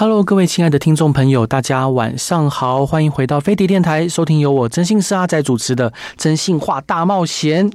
[0.00, 7.70] Hello，各位亲爱的听众朋友，大家晚上好，欢迎回到飞碟电台，收听由我真心师阿仔主持的《征信话大冒险》。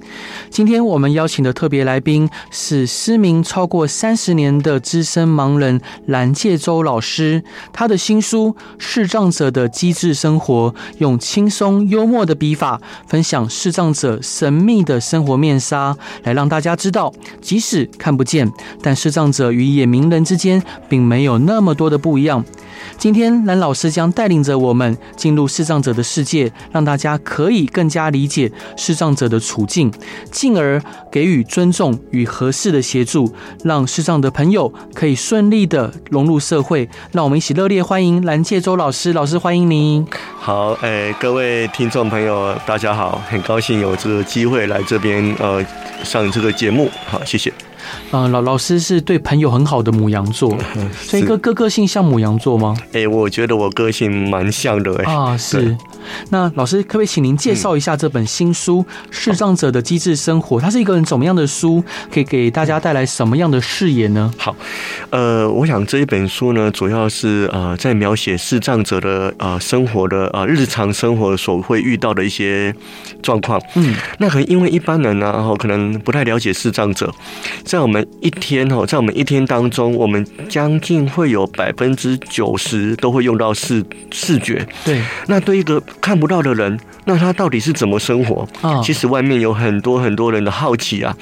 [0.49, 22.14] 今天我们邀请的特别来宾是失明超过三十年的资深盲人蓝介洲老师，他的新书《视障者的机智生活》，用轻松幽默的笔法分享视障者神秘的生活面纱，来让大家知道，即使看不见，但视障者与眼明人之间并没有那么多的不。
[22.15, 22.41] 不一样。
[22.97, 29.91] 今天蓝老师将带领着我们进入视障者的世界，让大家可以更加理解视障者的处境，
[30.31, 30.81] 进而
[31.11, 33.33] 给予尊重与合适的协助，
[33.65, 36.87] 让视障的朋友可以顺利的融入社会。
[37.11, 40.07] 让我们一起热烈欢迎蓝介周老师，老师欢迎您。
[40.39, 45.61] 好，哎、欸，各位听众朋友，大家好，很高兴有这个机会来这边呃
[46.05, 47.51] 上这个节目，好，谢谢。
[48.11, 50.57] 嗯，老老师是对朋友很好的母羊座，
[50.93, 52.75] 所以哥哥个性像母羊座吗？
[52.93, 55.13] 哎、欸，我觉得我个性蛮像的哎、欸。
[55.13, 55.75] 啊，是。
[56.29, 60.57] 那老师可不可以请您介绍一下这本新书《视障者的机智生活》？
[60.61, 61.83] 它是一个怎么样的书？
[62.11, 64.31] 可以给大家带来什么样的视野呢？
[64.37, 64.55] 好，
[65.09, 72.73] 呃，我想这一本书呢，主要是呃在描写视障者的呃生活的呃日常生活所会遇到的一些
[73.23, 73.59] 状况。
[73.73, 77.11] 嗯，那可能因为一般人呢、啊，可能不太了解视障者，
[77.75, 84.65] 在我们一天哦，在我们一天当中，我们将近会有百分之九十都会用到视视觉。
[84.85, 88.47] 对，那对一个看不到的人，那他到底是怎么生活？
[88.61, 91.13] 啊，其实外面有很多很多人的好奇啊，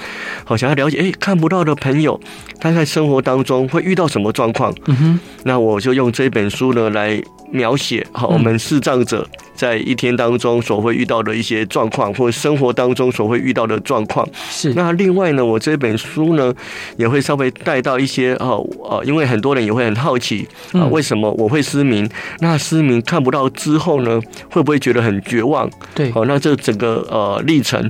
[0.44, 0.98] 好想要了解。
[0.98, 2.20] 哎，看不到的朋友，
[2.60, 4.72] 他在生活当中会遇到什么状况？
[4.86, 7.20] 嗯哼，那我就用这本书呢来
[7.54, 14.28] 描写好我们视障者在一天当中所会遇到的一些状况，或者生活当中所会遇到的状况。
[14.50, 14.74] 是。
[14.74, 16.52] 那另外呢，我这本书呢
[16.96, 22.10] 也会稍微带到一些哦哦，因为很多人也会很好奇啊，为什么我会失明？
[22.40, 25.70] 那失明看不到之后呢，会不会觉得很绝望？
[25.94, 26.10] 对。
[26.10, 27.88] 好，那这整个呃历程。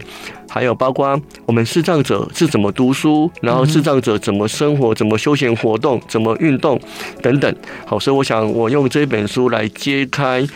[0.54, 6.80] 还有包括我们视障者是怎么读书，然后视障者怎么生活、怎么休闲活动、怎么运动
[7.20, 7.56] 等等。
[7.84, 10.46] 好，所以我想我用这本书来揭开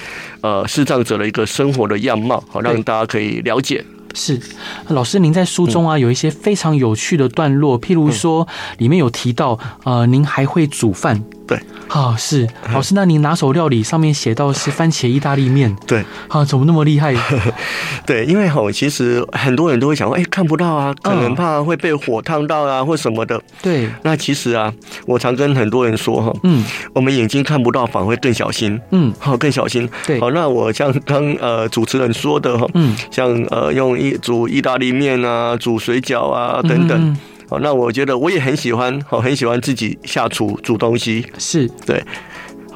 [0.40, 3.84] 呃视障者的一个生活的样貌，好让大家可以了解。
[4.14, 4.40] 是，
[4.86, 8.46] 老师，您在书中啊有一些非常有趣的段落，譬如说
[8.78, 11.24] 里面有提到呃，您还会煮饭。
[11.48, 12.46] 对，好，是。
[12.74, 17.14] 老师，那您拿手料理上面写到是番茄意大利面， 对，啊，怎么那么厉害？
[18.04, 23.40] 对，因为吼，其实很多人都会想说，哎，看不到啊，可能怕会被火烫到啊，或什么的。
[23.62, 24.70] 对，那其实啊，
[25.06, 29.88] 我常跟很多人说哈，嗯，我们眼睛看不到，反而会更小心，嗯，好，更小心。
[30.06, 37.16] 对，好，那我像刚呃主持人说的哈，嗯，像呃用一煮意大利面啊，煮水饺啊等等。
[37.48, 42.04] 好，那我觉得我也很喜欢，哦，很喜欢自己下厨煮东西，是对。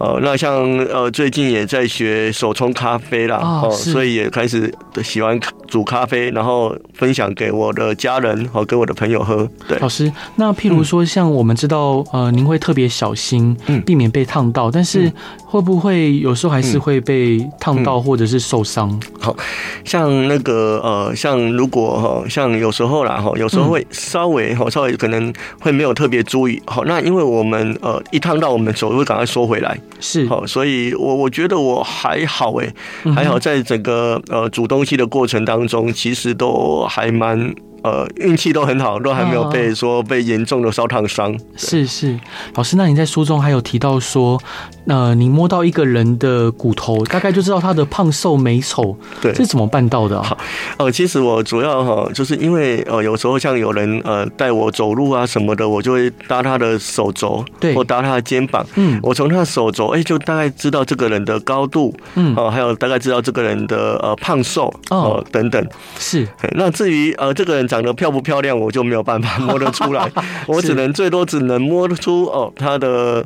[0.03, 0.53] 好，那像
[0.87, 9.49] 呃最近也在学手冲咖啡啦，哦，所以也开始喜欢煮咖啡，然后分享给我的家人和给我的朋友喝。
[9.69, 15.13] 对，老师，那譬如说像我们知道，呃，您会特别小心，避免被烫到，但是。
[15.53, 18.99] 会不会有时候还是会被烫到或者是受伤？
[19.21, 19.37] 好
[19.85, 25.31] 像那个呃，像如果哈，像有时候啦哈，有时候会稍微哈，稍微可能
[25.61, 26.59] 会没有特别注意。
[26.67, 29.79] 好，那因为我们呃一烫到，我们手会赶快缩回来。
[30.01, 32.75] 是好，所以我我觉得我还好哎，
[33.15, 37.55] 还好在整个呃煮东西的过程当中，其实都还蛮。
[37.83, 41.37] 呃，运气都很好，都还没有被说被严重的烧烫伤。
[41.57, 42.19] 是是，
[42.55, 44.41] 老师，那你在书中还有提到说，
[44.87, 48.97] 呃，你摸到一个人的骨头，大概就知道他的胖瘦美丑。
[49.21, 50.23] 对，这是怎么办到的啊？
[50.23, 50.39] 好，
[50.77, 58.65] 呃，其实我主要哈，就是因为呃，有时候像有人呃带我走路啊什么的，我就会搭他的手肘，对，或搭他的肩膀。
[58.77, 65.67] 嗯，我从他的手肘，哎，就大概知道这个人的高度，嗯，哦，还有大概知道这个人的呃胖瘦，哦，等等。
[65.99, 67.69] 是，那至于呃这个人。
[67.73, 70.11] 长得漂不漂亮，我就没有办法 摸得出来，
[70.47, 73.25] 我只能最多只能摸得出哦他的。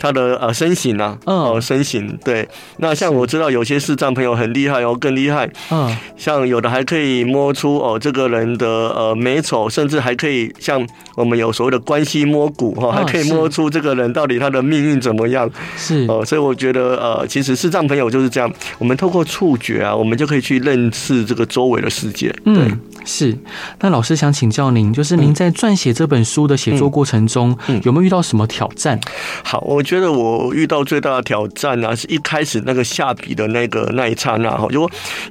[0.00, 2.16] 他的呃身形啊，哦身形。
[2.24, 10.86] 对，那像我知道有些视障朋友很厉害哦，更厉害，嗯，像有的还可以摸出哦这个人的呃美丑，甚至还可以像
[11.16, 16.06] 我们有所谓的关系摸骨哈，还可以摸出这个人到底他的命运怎么样，是。
[16.08, 18.48] 哦，所以我觉得呃其实视障朋友就是这样，
[18.78, 22.54] 我们透过触觉啊，我们就可以去认识这个周围的世界，对。
[22.54, 23.34] 嗯是，
[23.80, 29.00] 那老师想请教您，就是您在撰写这本书的写作过程中，有没有遇到什么挑战？
[29.42, 34.82] 好，我觉得我遇到最大的挑战呢，是一开始那个下笔的那个那一刹那哈，就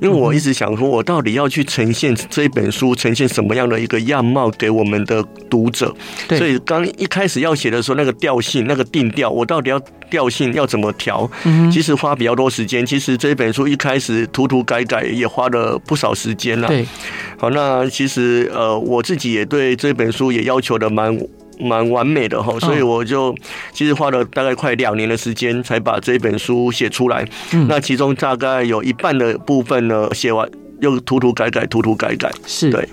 [0.02, 5.94] 因为我一直想说，我到底要去呈现这一本书，呈现什么样的一个样貌给我们的读者？
[6.30, 11.30] 所以刚一开始要写的时候，那个调性、那个定调，我到底要调性要怎么调？
[11.72, 12.84] 其实花比较多时间。
[12.84, 16.68] 其实这一本书一开始涂涂改改也花了不少时间了。
[16.68, 16.84] 对，
[17.38, 17.67] 好那。
[17.68, 21.20] 那其实呃，我自己也对这本书也要求的蛮
[21.60, 23.36] 蛮完美的哈，所以我就
[23.74, 27.28] 其实花了大概快两年的时间才把这本书写出来。
[27.68, 30.50] 那其中大概有一半的部分呢，写完
[30.80, 32.88] 又涂涂改改，涂涂改改，是对。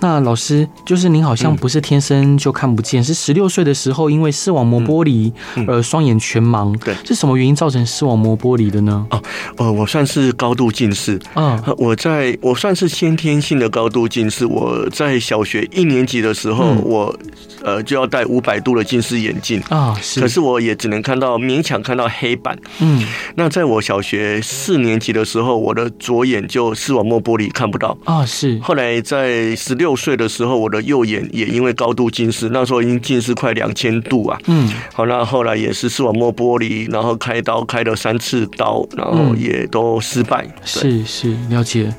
[0.00, 5.32] 那老师，就是您好像不是天生就看不见，嗯、是十六岁的时候因为视网膜剥离
[5.66, 6.76] 而双眼全盲。
[6.78, 9.06] 对，是什么原因造成视网膜剥离的呢？
[9.10, 9.22] 哦，
[9.56, 11.18] 呃，我算是高度近视。
[11.34, 14.44] 嗯，我在我算是先天性的高度近视。
[14.46, 17.18] 我在小学一年级的时候，嗯、我
[17.62, 19.96] 呃就要戴五百度的近视眼镜啊。
[20.00, 22.58] 是，可是我也只能看到勉强看到黑板。
[22.80, 23.04] 嗯，
[23.36, 28.24] 那在我小学四年级的时候，我的左眼就视网膜剥离看不到啊。
[28.26, 34.38] 是，后来在十六岁的时候，我的右眼也因为高度近视，那时候已经近视快两千度啊。
[34.46, 40.44] 嗯，好，那后来也是视网膜剥离，然后开刀开了三次刀，然后也都失败。
[40.44, 41.90] 嗯、是是，了解。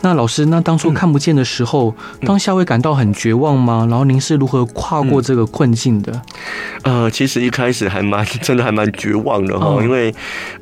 [0.00, 3.86] 那老师，那当初看不见的时候，嗯、当下会感到很绝望吗？
[3.90, 6.22] 然后您是如何跨过这个困境的？
[6.84, 10.14] 呃，其实一开始还蛮真的还蛮绝望的哈，哦、因为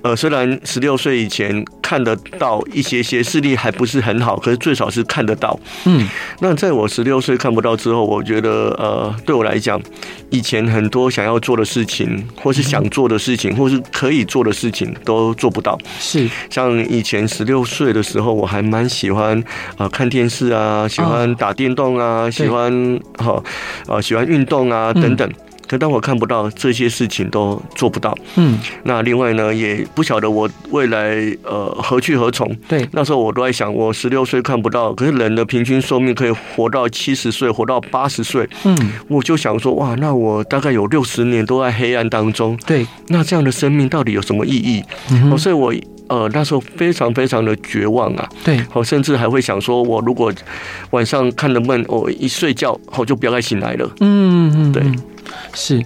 [0.03, 5.59] 呃，虽然十六岁以前看得到一些些视力还不是很好，可是最少是看得到。
[5.87, 6.07] 嗯，
[6.41, 6.59] 那。
[6.59, 9.81] 在我十六岁看不到之后，我觉得呃，对我来讲，
[10.29, 15.79] 以前很多想要做的事情，或是想做的事情，或是可以做的事情，都做不到。
[16.01, 19.39] 是像以前十六岁的时候，我还蛮喜欢
[19.77, 23.41] 啊、呃、看电视啊，喜欢打电动啊，喜欢哈
[23.87, 25.31] 啊喜欢运动啊等等。
[25.69, 32.51] 可当我看不到这些事情都做不到，嗯，那另外呢，也不晓得我未来呃何去何从。
[32.67, 38.77] 对，那时候我都在想，我十六岁看不到，可是人的平均寿命可以活到七十岁，活到八十岁，嗯，
[39.09, 42.59] 我就想说，哇，那我大概有六十年都在黑暗当中。
[42.67, 44.83] 对，那这样的生命到底有什么意义？
[45.11, 45.75] 嗯，所以我
[46.09, 48.27] 呃那时候非常非常的绝望啊。
[48.43, 50.33] 对，我甚至还会想说，我如果
[50.91, 53.91] 晚上看了梦，我一睡觉我就不要再醒来了。
[54.01, 54.83] 嗯嗯，对。
[55.55, 55.85] 是，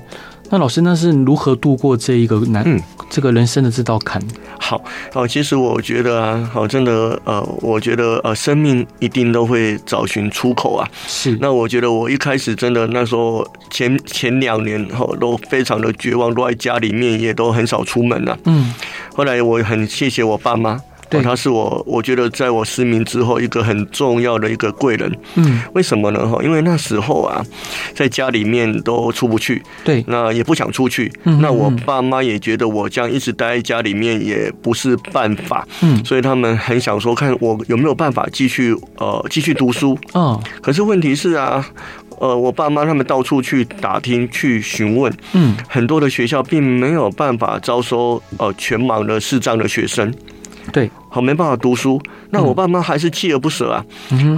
[0.50, 4.22] 那老师那是如何度过这一个难，嗯，这个人生的这道坎？
[4.58, 10.88] 好，好，其实我觉得啊，好，真的，呃，我觉得呃，生命一定都会找寻出口啊。
[11.06, 18.38] 是，那我觉得我一开始真的那时候前前两年哈都非常的绝望，都在家里面也都很少出门了。
[18.44, 18.72] 嗯，
[19.14, 20.80] 后来我很谢谢我爸妈。
[21.12, 25.12] 对，他是我，我觉得在我失明之后一个很重要的一个贵人。
[25.34, 26.26] 嗯，为什么呢？
[26.26, 27.44] 哈，因为那时候啊，
[27.94, 31.12] 在家里面都出不去，对，那也不想出去。
[31.24, 35.66] 嗯，那我爸妈也觉得我这样一直待在家里面也不是办法。
[35.82, 39.98] 嗯，所以他们很想说，看我有没有办法继续呃继续读书。
[40.14, 41.64] 哦，可是问题是啊，
[42.20, 50.12] 呃，我爸妈他们到处去打听去询问，嗯，很多的学校并没有办法招收呃全盲的视障的学生。
[50.72, 50.90] 对。
[51.12, 52.00] 好，没办法读书，
[52.30, 53.84] 那我爸妈还是锲而不舍啊。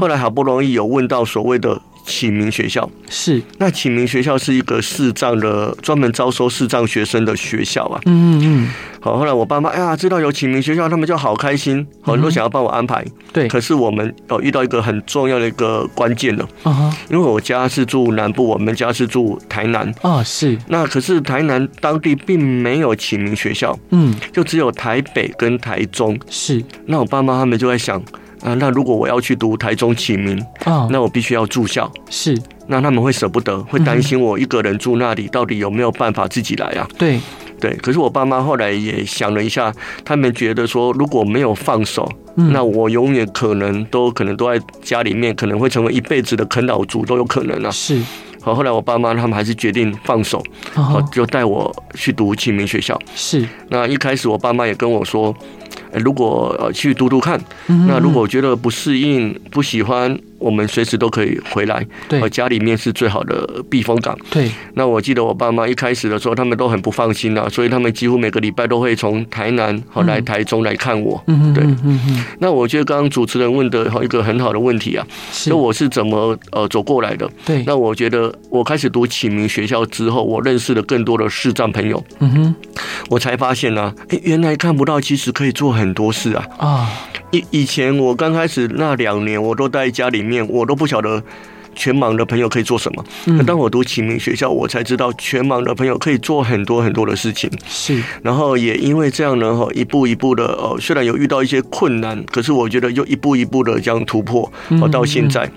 [0.00, 1.81] 后来好不容易有问到所谓的。
[2.04, 8.00] 启明学校是，那启明学校是一个视障的专门招收视障学生的学校啊。
[8.06, 8.70] 嗯嗯嗯。
[9.00, 13.04] 好，后来我爸妈哎呀知道有启明学校，他们就好开心，很多想要帮我安排。
[13.32, 13.49] 对。
[13.49, 16.49] 可是我们哦遇到一个很重要的一个关键了。
[16.62, 16.96] 啊哈。
[17.11, 19.92] 因为我家是住南部，我们家是住台南。
[20.02, 20.58] 啊是。
[20.68, 23.78] 那可是台南当地并没有启明学校。
[23.90, 24.14] 嗯。
[24.32, 26.18] 就只有台北跟台中。
[26.28, 26.62] 是。
[26.87, 28.02] 那我爸妈他们就在想。
[28.44, 36.86] 啊，那如果我要去读台中启明，啊，那我必须要住校，是，那他们会舍不得，会担心我一个人住那里，到底有没有办法自己来啊？
[36.98, 37.18] 对，
[37.58, 37.74] 对。
[37.76, 39.72] 可是我爸妈后来也想了一下，
[40.04, 47.70] 他们觉得说，如果没有放手，那我永远可能都可能都在家里面，可能会成为一辈子的啃老族都有可能啊。
[47.70, 47.98] 是。
[48.42, 52.98] 好，后来我爸妈他们还是决定放手，好，就带我去读启明学校。
[53.14, 53.48] 是。
[53.70, 55.34] 那一开始我爸妈也跟我说。
[56.00, 57.40] 如果呃去读读看，
[57.88, 64.14] 那如果觉得不适应、不喜欢，我们随时都可以回来，对，家里面是最好的避风港。
[64.30, 71.22] 对，那我记得我爸妈一开始的时候，他们都很不放心啊，所以他们几乎每个礼拜都会从台南好来台中来看我。
[71.28, 72.24] 嗯，对，嗯嗯。
[72.40, 75.06] 那我觉得刚刚主持人问的一个很好的问题啊，
[75.46, 77.26] 就我是怎么呃走过来的？
[77.46, 82.04] 对，那我觉得我开始读启明学校之后，我认识了更多的视障朋友。
[82.18, 82.54] 嗯哼，
[83.08, 86.44] 我才发现呢、啊，哎，原来看不到其实可以做很多事啊。
[86.58, 86.90] 啊，
[87.35, 91.23] 以以前我刚开始那两年，我都在家里面，我都不晓得。
[91.75, 93.04] 全盲的朋友可以做什么？
[93.25, 97.50] 那当我读启明学校，我才知道全盲的朋友可以做很多很多的事情。
[97.66, 104.50] 是，然后也因为这样呢，哈，一步一步的，哦，虽然有遇到一些困难，可是我觉得又一步一步的这样突破，
[104.81, 105.50] 哦，到现在。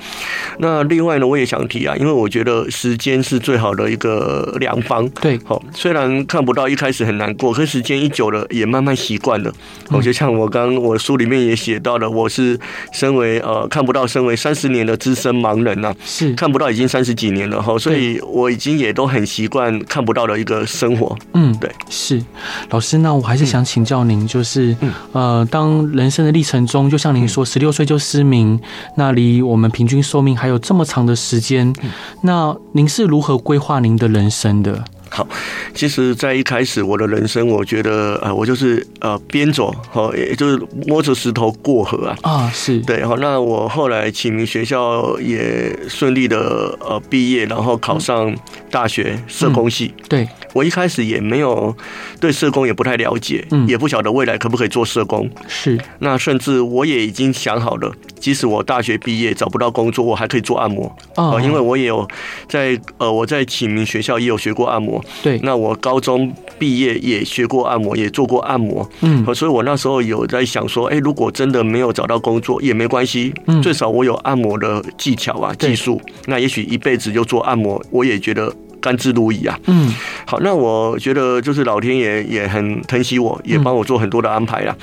[0.59, 5.07] 那另外呢，我也想提啊，因为我觉得时间是最好的一个良方。
[5.21, 9.53] 对，好，虽然看不到，一开始很难过，可是时间一久了，也慢慢习惯了。
[9.89, 12.59] 哦，就像我刚我书里面也写到了，我是
[12.91, 15.93] 身为呃看不到，身为三十年的资深盲人呐。
[16.07, 16.33] 是。
[16.35, 21.13] 看不到已经三十几年了哈，所以我已经也都很习惯看不到的一个生活。
[21.33, 22.23] 嗯，对，是。
[22.69, 24.73] 老师，那我还是想请教您，就是
[25.11, 28.57] 呃，当人生的历程中，就像您说，十六岁就失明，
[28.95, 31.73] 那离我们平均寿命还有这么长的时间，
[32.21, 34.85] 那您是如何规划您的人生的？
[35.09, 35.27] 好，
[35.73, 42.17] 其实，在一开始我的人生，我觉得呃，我就是呃边走，好，也就是摸着石头过河啊。
[42.23, 43.03] 啊，是对。
[43.05, 48.35] 好，那我后来启明学校也顺利的呃毕业，然后考上
[48.69, 49.93] 大学社工系。
[49.97, 51.75] 嗯、对，我一开始也没有
[52.19, 55.29] 对社工也不太了解，嗯，也不晓得未来可不可以做社工。
[55.47, 55.79] 是。
[55.99, 60.93] 那甚至我也已经想好了，即使我大学毕业找不到工作，我还可以做按摩。
[61.15, 61.39] 哦。
[61.43, 62.07] 因为我也有
[62.49, 64.96] 在呃我在启明学校也有学过按摩。
[65.23, 78.53] 对，那我高中毕业也学过按摩，也做过按摩，嗯，所以我那时候有在想说，哎，如果真的没有找到工作也没关系，嗯，最少我有按摩的技巧啊，技术，那也许一辈子就做按摩，我也觉得。
[78.81, 79.93] 甘之如饴啊，嗯，
[80.25, 84.75] 好，那我觉得就是老天爷也很疼惜我，也帮我做很多的安排啦。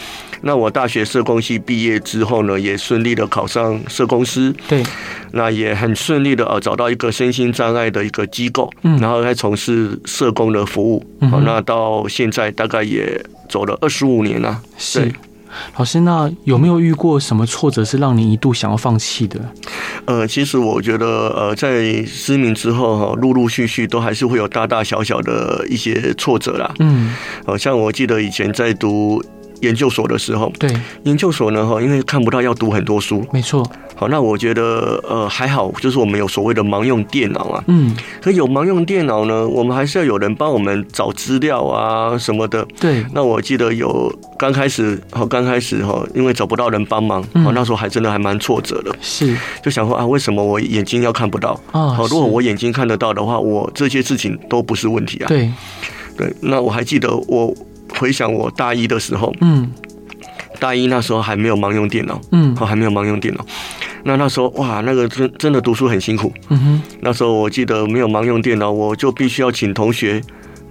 [0.43, 4.83] 那我大学社工系毕业之后呢，也顺利的考上社工师，对，
[5.33, 15.11] 那也很顺利的呃找到一个身心障碍的一个机构，嗯，然后来从事社工的服务，好，那到现在大概也走了二十五年了，是。
[15.77, 19.41] 老师，那有没有遇过什么挫折是让你一度想要放弃的？
[20.07, 26.73] 呃，其实我觉得，呃，在失明之后哈，陆陆续续都还是会有大大小小的一些挫折啦。
[26.79, 27.15] 嗯，
[27.47, 29.23] 好像我记得以前在读
[29.65, 30.71] 研究所的时候，对，
[31.05, 33.67] 研究所呢哈，因为看不到要读很多书，没错。
[33.97, 42.67] 好，那我觉得呃还好，就是我们有所谓的盲用电脑啊，嗯，可有盲用电脑呢，我们还是要有人帮我们找资料啊什么的。
[42.81, 48.93] 对，那我记得有刚开始，好刚开始哈，因为找不到人帮忙，嗯，那时候还真的还蛮挫折的。
[49.01, 51.95] 是，就想说啊，为什么我眼睛要看不到啊？
[51.95, 55.29] 好，如果我眼睛看得到的话，我这些事情都不是问题啊。
[55.29, 55.49] 对，
[56.17, 57.55] 对，那我还记得我
[57.91, 59.71] 回想我大一的时候，嗯。
[60.61, 63.45] 大一那时候还没有盲用电脑，嗯，还没有盲用电脑。
[64.05, 66.33] 那那时候哇，那个真真的读书很辛苦。
[66.49, 70.23] 嗯哼，那时候我记得没有盲用电脑，我就必须要请同学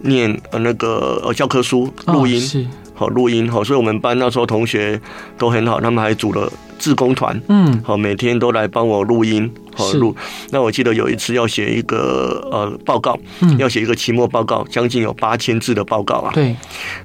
[0.01, 3.63] 念呃那个呃教科书录音，是好录音好。
[3.63, 4.99] 所以我们班那时候同学
[5.37, 10.15] 都很好，他们还组了志工团，嗯，好每天都来帮我录音，好录。
[10.51, 16.31] 那我记得有一次要写一个呃报告，嗯，要写一个期末报告，将近有八千字的报告啊。
[16.33, 16.55] 对，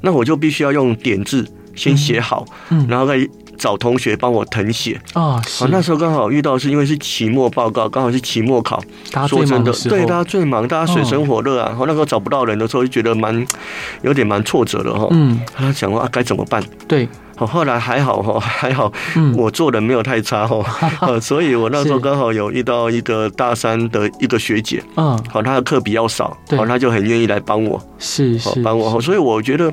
[0.03, 1.47] 那我就必须要用点字。
[1.75, 3.17] 先写好，嗯，然后再
[3.59, 5.43] 找同学帮我誊写啊。
[5.59, 8.83] 好，那时候刚好遇到是因为是期末报告，刚好是期末考，
[9.29, 11.69] 说真的，对，大家最忙，大家水深火热啊。
[11.69, 13.47] 然后那时候找不到人的时候，就觉得蛮
[14.03, 15.09] 有点蛮挫折的哈。
[15.11, 16.63] 嗯，他想说啊，该怎么办？
[16.87, 17.09] 对。
[17.39, 18.93] 好，后来还好哈，还好，
[19.37, 20.61] 我做的没有太差哈，
[21.23, 29.73] 所以我那时候刚好有遇到一个大三的一个学姐，嗯，好，她的课比较少，好，她就很愿意来帮我，是是帮我，所以我觉得，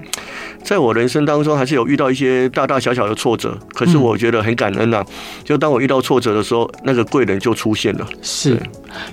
[0.63, 5.03] 在我人生当中还是有遇到一些大大小小的挫折，可是我觉得很感恩呐，
[5.43, 8.07] 就当我遇到挫折的时候，那个贵人就出现了。
[8.21, 8.61] 是，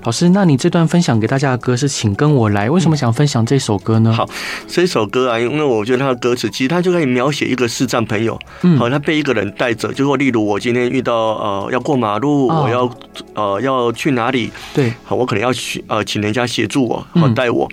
[0.05, 4.13] 老师，那你这段分享给大家的歌是《请跟我来》，为什么想分享这首歌呢？
[4.13, 4.29] 好，
[4.67, 8.39] 这首歌啊，因为我觉得它的歌词其实它就可以描写一个视障朋友。
[8.63, 12.91] 嗯，好，他被一个人带着，就说，例如我今天遇到呃要过马路，我要
[13.35, 14.51] 呃要去哪里？
[14.75, 17.69] 对，好，我可能要去呃请人家协助我，好带我。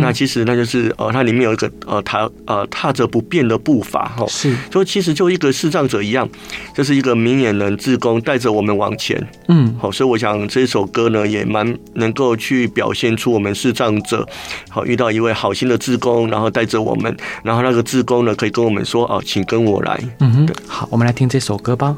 [0.00, 6.28] 那其实那就是呃它里面有一个呃踏呃踏着不变的步伐哈，是，就其实就一个视障者一样，
[6.74, 9.26] 就是一个明眼人志工带着我们往前。
[9.48, 14.26] 嗯，好，所以我想这首歌呢也蛮能够去表现出我们视障者
[14.68, 19.98] 好遇到一位好心的志工，然后带着我们，然后那个志工呢可以跟我们说哦，请跟我来。
[20.18, 21.96] 嗯哼，好，我们来听这首歌吧。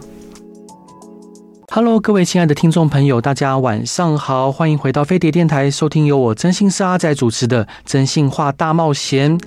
[1.74, 9.38] Hello，各位亲爱的听众朋友，大家晚上好，欢迎回到飞碟电台，收听由我真心是阿仔主持的《真心话大冒险》。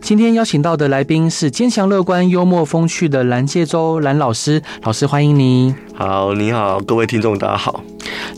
[0.00, 5.74] 今天邀请到的来宾是坚强乐观、幽默风趣的蓝介洲蓝老师，老师欢迎你。
[5.92, 7.82] 好，你好，各位听众大家好。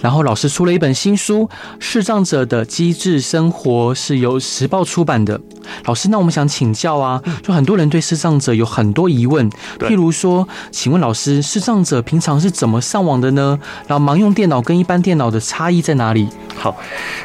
[0.01, 1.41] 然后老师出了一本新书
[1.79, 5.41] 《视障者的机智生活》，是由时报出版的。
[5.87, 13.59] 老师，那我们想请教啊，就很多人对视障者有很多疑问，譬如说，请问老师，视障者平常是怎么上网的呢？
[13.87, 16.29] 然后盲用电脑跟一般电脑的差异在哪里？
[16.55, 16.77] 好，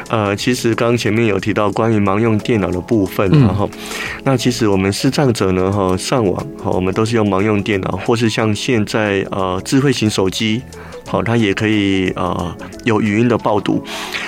[0.09, 3.69] 呃，其实刚刚前面有提到关于盲用电脑的部分，然后，
[4.23, 10.61] 那其实我们视障者呢，哈，上网，哈，我们都是用盲用电脑，或是像现在呃智慧型手机。
[11.09, 13.83] 好，它也可以呃有语音的报读。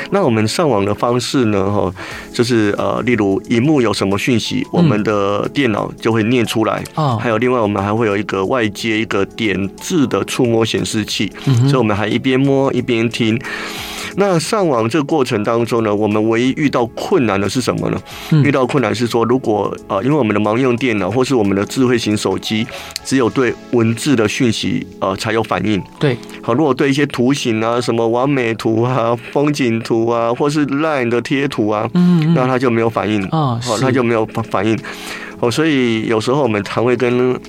[0.09, 1.71] 那我们上网的方式呢？
[1.71, 1.93] 哈，
[2.33, 6.83] 就是呃，例如荧幕有什么讯息，我们的电脑就会念出来。
[6.95, 11.31] 啊，还有另外，我们还会有一个外接一个点字的触摸显示器，
[11.67, 13.39] 所以我们还一边摸一边听。
[14.15, 18.01] 那上网这个过程当中呢，我们唯一遇到困难的是什么呢？
[18.43, 22.65] 遇到困难是说，如果呃，因为我们的盲用电脑或是我们的智慧型手机，
[23.03, 25.81] 只有对文字的讯息呃才有反应。
[25.99, 34.77] 对，好，如果对一些图形啊，什么完美图啊、风景图啊，或是 LINE 的贴图啊，嗯，那它就没有反应啊，好，它就没有反应。
[35.39, 37.39] 哦，所以有时候我们常会跟。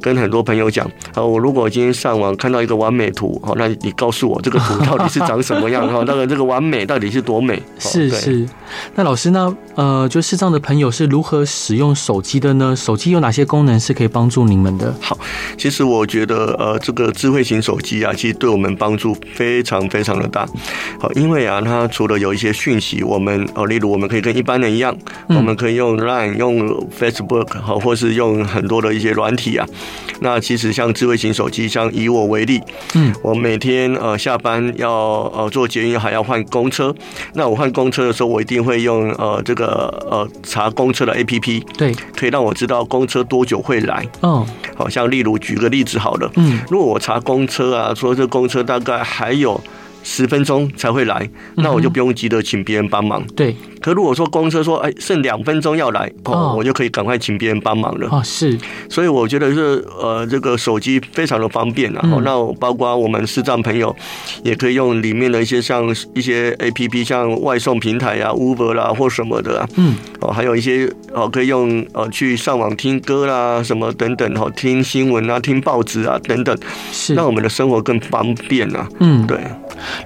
[0.00, 5.86] 跟很多朋友讲，啊，我如果今天上网看到一个完美图，好，那你告诉我这个图 到底是长什么样？
[5.86, 7.60] 哈， 那个这个完美到底是多美？
[7.78, 8.46] 是是。
[8.94, 9.56] 那老师呢？
[9.76, 12.74] 呃，就视障的朋友是如何使用手机的呢？
[12.76, 14.94] 手机有哪些功能是可以帮助你们的？
[15.00, 15.18] 好，
[15.58, 20.46] 其实我觉得，呃，这个智慧型手机啊，其实对我们帮助非常非常的大。
[20.98, 24.96] 好，因为啊，它除了有一些讯息，我们哦，例如我们可以跟一般人一样，
[25.28, 29.63] 我们可以用 Line、用 Facebook，好，或是用很多的一些软体啊。
[30.20, 32.60] 那其实像智慧型手机，像以我为例，
[32.94, 34.90] 嗯，我每天呃下班要
[35.34, 36.94] 呃坐捷运还要换公车，
[37.34, 44.06] 那我换公车的时候，我一定会用呃这个呃查公车的 APP，对，可以让我知道公车多久会来。
[44.22, 49.60] 嗯，好像例如举个例子好了，嗯，如果我查公车啊，说这公车大概还有
[50.04, 53.20] 十分钟才会来，那我就不用急着请别人帮忙。
[53.34, 53.56] 对。
[53.80, 58.08] 可如果说公车说，哎，剩两分钟要来哦，我就可以赶快请别人帮忙了。
[58.10, 58.58] 哦，是，
[58.88, 63.94] 所以我觉得是呃，这个手机非常的方便，然后那包括我们视障朋友
[64.42, 76.56] 也可以用里面的一些像一些 APP，像外送平台啊、Uber 啦或什么的，啊嗯，哦，还有一些哦可以用呃去上网听歌啦什么等等，哈，听新闻啊、听报纸啊等等，
[76.90, 78.88] 是让我们的生活更方便啊。
[79.00, 79.38] 嗯，对。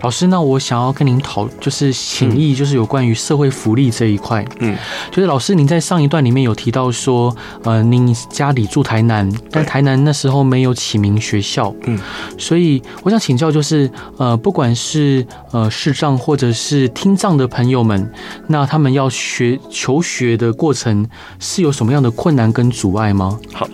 [0.02, 4.44] 老师，那我想要跟您讨，就是请意，就是有关于社会福利这一块。
[4.60, 4.76] 嗯，
[5.10, 11.74] 就是老师您在上一段里面有提到说，呃，您家里住台南，但台南那时候没有启明学校。
[11.86, 11.98] 嗯，
[12.38, 18.12] 所以我想请教，就是呃，不管是呃视障或者是听障的朋友们，
[18.46, 23.38] 那他们要学求学的过程是有什么样的困难跟阻碍吗？
[23.52, 23.68] 好。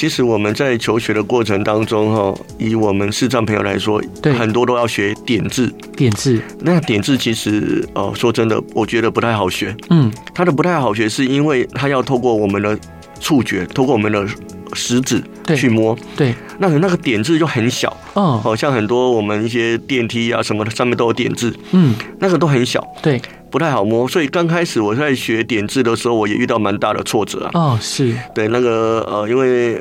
[0.00, 5.70] 其实我们在求学的过程当中，哈，以我们视障朋友来说，对，很多都要学点字。
[5.94, 9.76] 点字，那点字其实，哦，说真的，我觉得不太好学。
[9.90, 12.78] 嗯，它的不太好学，是因为它要透过我们的
[13.20, 14.26] 触觉，透过我们的
[14.72, 15.22] 食指
[15.54, 15.94] 去摸。
[16.16, 17.94] 对，那那个点字就很小。
[18.14, 21.54] 哦，好像很多我们一些电梯啊什么的上面都有点字。
[21.72, 22.82] 嗯，那个都很小。
[23.02, 23.20] 对。
[23.50, 27.50] 不太好摸，所以刚开始我在学点字的时候，我也遇到蛮大的挫折啊。
[27.54, 29.80] 哦，是对那个呃，因为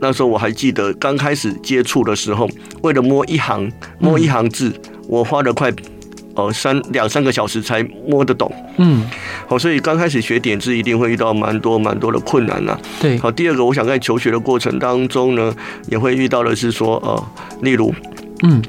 [0.00, 2.48] 那时候我还记得刚开始接触的时候，
[2.82, 5.72] 为了摸一行摸一行字，嗯、我花了快
[6.36, 8.48] 呃三两三个小时才摸得懂。
[8.76, 9.04] 嗯，
[9.48, 12.80] 好，所以刚开始学点字一定会遇到蛮多蛮多的困难呐、啊。
[13.00, 15.52] 对，好，第二个我想在求学的过程当中呢，
[15.88, 17.24] 也会遇到的是说呃，
[17.62, 17.92] 例如。
[18.42, 18.62] 嗯，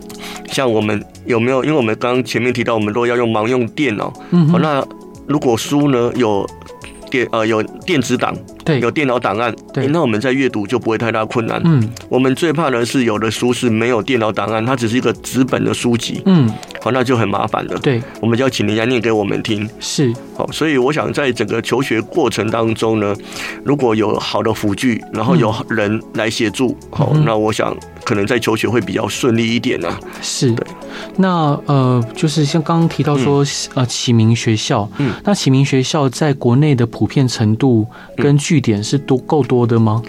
[0.52, 1.64] 像我们有没有？
[1.64, 4.12] 因为我们刚刚前面提到，我们都要用盲用电脑。
[4.32, 4.84] 嗯，好，那
[5.28, 6.48] 如果书呢有
[7.10, 11.62] 电呃有电子档，对，有电脑档案，对，那我们在阅读就不会太大困难。
[11.66, 16.22] 嗯，我们最怕的是有的书是没有电脑档案，它只是一个纸本的书籍。
[16.26, 16.52] 嗯，
[16.82, 17.78] 好，那就很麻烦了。
[17.80, 19.68] 对，我们就要请人家念给我们听。
[19.80, 23.16] 是，好，所以我想在整个求学过程当中呢，
[23.64, 27.76] 如果有好的辅具，然后有人来协助，好，那我想。
[28.10, 30.00] 可能在求学会比较顺利一点呢、啊。
[30.20, 30.50] 是。
[30.54, 30.66] 的，
[31.18, 31.30] 那
[31.68, 33.46] 呃，就是像刚刚提到说，
[33.76, 37.86] 呃，启明学校，嗯，那启明学校在国内的普遍程度
[38.18, 40.02] 跟据点是多够多的吗？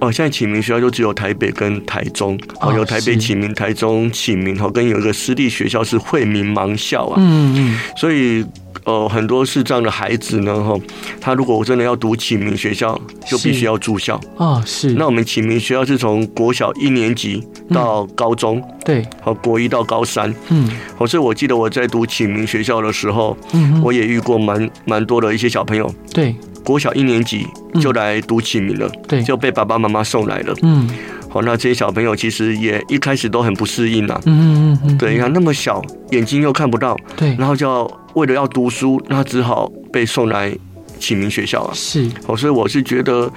[0.00, 8.44] 哦，现在启明学校就只有台北跟台中，哦，有台北启明、台中启明，哦，跟有一个私立学校是惠民盲校啊，嗯嗯，所以。
[8.84, 10.78] 呃，很多视障的孩子呢，哈，
[11.20, 14.20] 他如果真的要读启明学校，就必须要住校。
[14.36, 14.62] 啊。
[14.66, 14.90] 是。
[14.92, 27.46] 那我们启明学校是从国小一年级到高中，嗯、对，和，国一到高三，嗯，好，所以我记得我在读启明学校的时候，嗯，我也遇过蛮蛮多的一些小朋友，对，国小一年级
[27.80, 30.88] 就来读启明了，对，就被爸爸妈妈送来了，嗯。
[31.30, 34.20] 好，那这些小朋友其实也一开始都很不适应呐。
[34.24, 35.82] 嗯嗯嗯，对，你看那么小，
[36.12, 40.56] 眼睛又看不到，对，然后就要为了要读书，他只好被送来。
[40.98, 43.30] 启明学校啊，是哦，所以我是觉得，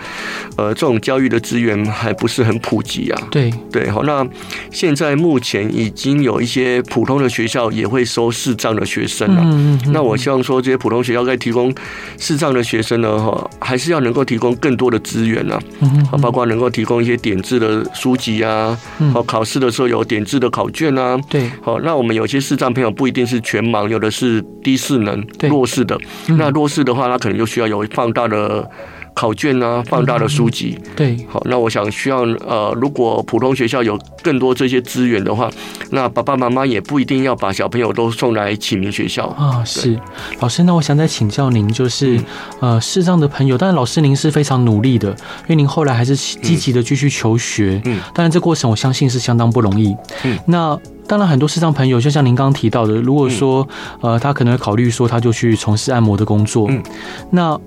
[0.55, 3.27] 呃，这种教育的资源还不是很普及啊。
[3.31, 4.25] 对对，好，那
[4.71, 9.41] 现在目前已经有一些普通的学校也会收视障的学生了。
[9.43, 9.91] 嗯嗯。
[9.91, 11.73] 那我希望说，这些普通学校在提供
[12.17, 15.59] 视障的学生呢，哈，还是要能够提供更多的资源啊。
[15.79, 16.21] 嗯嗯。
[16.21, 18.77] 包括能够提供一些点字的书籍啊，
[19.13, 21.17] 好，考试的时候有点字的考卷啊。
[21.29, 21.49] 对。
[21.61, 25.97] 好，那我们有些视障朋友不一定是全盲，有的是低视能、弱视的。
[26.27, 28.69] 那弱视的话，他可能就需要有放大的
[29.17, 30.77] 考卷啊，放大的书籍。
[30.95, 35.49] 对，好，那我想需要呃，如果普通学校有更多这些资源的话，
[35.89, 39.63] 那爸爸妈妈也不一定要把小朋友都送来启明学校啊。
[39.65, 39.99] 是，
[40.39, 42.19] 老师，那我想再请教您，就是
[42.59, 47.81] 呃，视障的朋友，但是老师您是非常努力的，因为您后来还是积极的继续求学。
[47.85, 49.95] 嗯，当然这过程我相信是相当不容易。
[50.25, 53.67] 嗯，那当然很多视障朋友，就像您刚刚提到的，如果说
[54.01, 56.67] 呃，他可能会考虑说他就去从事按摩的工作。
[56.69, 56.83] 嗯，
[57.31, 57.59] 那。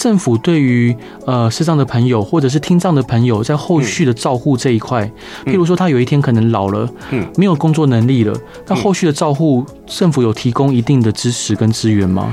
[0.00, 5.04] 政府对于呃视障的朋友或者是听障的朋友，在后续的照护这一块，
[5.44, 8.34] 譬如说他有一天可能老了，嗯，没有工作能力了，
[8.66, 12.32] 那后续的照护，政府有提供一定的支持跟资源吗？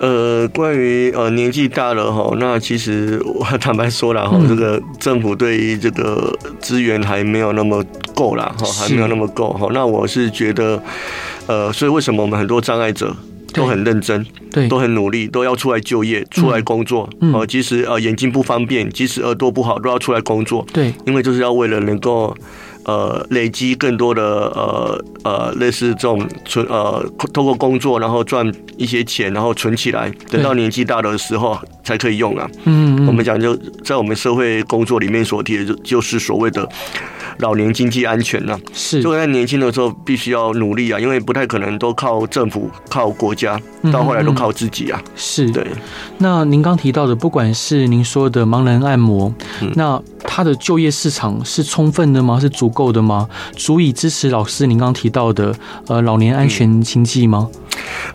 [0.00, 7.84] 呃，关于呃年纪大了哈，那其实我 坦白说了哈，这个政府对于这个资源还没有那么
[8.16, 9.68] 够啦，哈，还没有那么够哈。
[9.72, 10.82] 那我是觉得，
[11.46, 13.14] 呃，所以为什么我们很多障碍者？
[13.56, 17.08] 都很认真，对，都很努力，都要出来就业，出来工作。
[17.20, 20.64] 嗯，呃，即使呃眼睛不方便，即使耳朵不好，都要出来工作。
[20.72, 22.36] 对，因为就是要为了能够
[22.84, 32.48] 呃累积更多的呃呃类似这种存呃通过工作，然后赚一些钱，然后存起来，等到年纪大的时候才可以用啊。
[32.64, 36.68] 嗯，我们讲就在我们社会工作里面所提的，就就是所谓的。
[37.38, 38.58] 老年经济安全呢？
[38.72, 43.60] 是，就在年轻的时候必须要努力啊，因为不太可能都靠政府、靠国家，
[43.92, 45.02] 到后来都靠自己啊。
[45.14, 45.66] 是对。
[46.18, 49.32] 那您刚提到的，不管是您说的盲人按摩，
[49.74, 52.38] 那它的就业市场是充分的吗？
[52.40, 53.28] 是足够的吗？
[53.56, 55.54] 足以支持老师您刚提到的
[55.88, 57.48] 呃老年安全经济吗？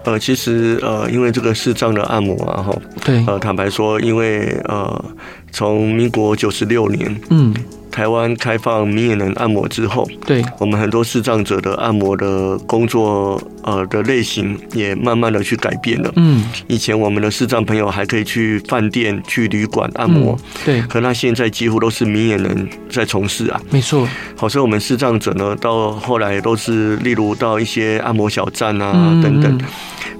[0.03, 5.05] 呃，其实呃，因为这个视障的按摩啊，哈，对，呃，坦白说，因为呃，
[5.51, 7.53] 从民国九十六年，嗯。
[7.91, 16.11] 台湾开放明眼人按摩之后，对我们很多视障者的按摩的工作，呃的类型也慢慢的去改变了。
[16.15, 23.61] 嗯，以前我们的视障朋友还可以去饭店、去旅馆按摩，嗯、对，可那现在几乎都是明眼人在从事啊。
[23.69, 29.51] 没错，好，所以我们视障者呢，到后来都是例如到一些按摩小站啊等等。
[29.59, 29.65] 嗯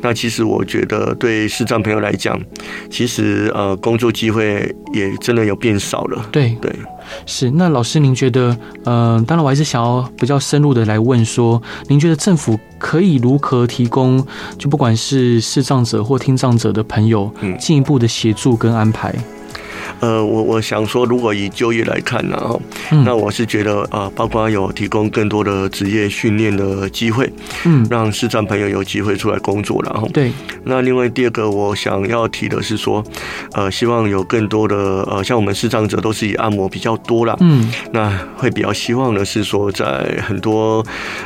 [0.04, 2.36] 那其实我觉得，对视障朋友来讲，
[2.90, 6.28] 其实呃，工作机会也真的有变少了。
[6.32, 6.74] 对对，
[7.26, 7.52] 是。
[7.52, 14.26] 那老师，您觉得，呃，当然我还是想要比较深入的来问说，您觉得政府可以如何提供，
[14.58, 19.14] 就不管是视障者或听障者的朋友，进一步的协助跟安排？
[20.00, 22.60] 呃，我我想说，如果以就业来看呢，哈，
[23.06, 27.32] 那我是觉得啊，包括有提供更多的职业训练的机会，
[27.66, 30.32] 嗯，让视障朋友有机会出来工作，然后对。
[30.64, 33.04] 那另外第二个，我想要提的是说，
[33.54, 34.76] 呃，希望有更多的
[35.10, 40.84] 呃，像我们视障者都是以按摩比较多啦，嗯，那会比较希望的是说，在很多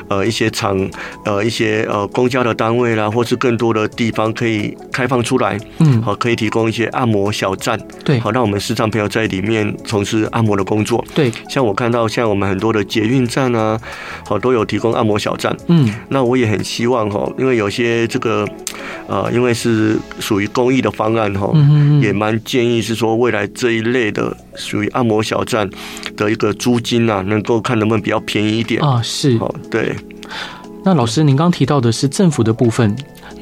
[0.10, 0.90] 呃一些厂
[1.24, 8.55] 呃一些呃公家的单位啦，或是更多的地方可以开放出来，嗯，好，可以提供一些按摩小站，对，好，让我们。
[8.60, 13.80] 视障朋友在里面从事按摩的工作，对，像我看到像我们很多的捷运站啊，
[14.26, 18.48] 好都有提供按摩小站，嗯，那我也很希望哈，因为有些这个
[19.08, 25.70] 呃，因为是属于公益的方案哈，嗯，也蛮建议是说未来这一类的属于按摩小站
[26.16, 28.82] 的一个租金啊，能够看能不能比较便宜一点。
[28.82, 29.96] 啊，是，好，对。
[30.84, 32.96] 那老师，您刚提到的是政府的部分。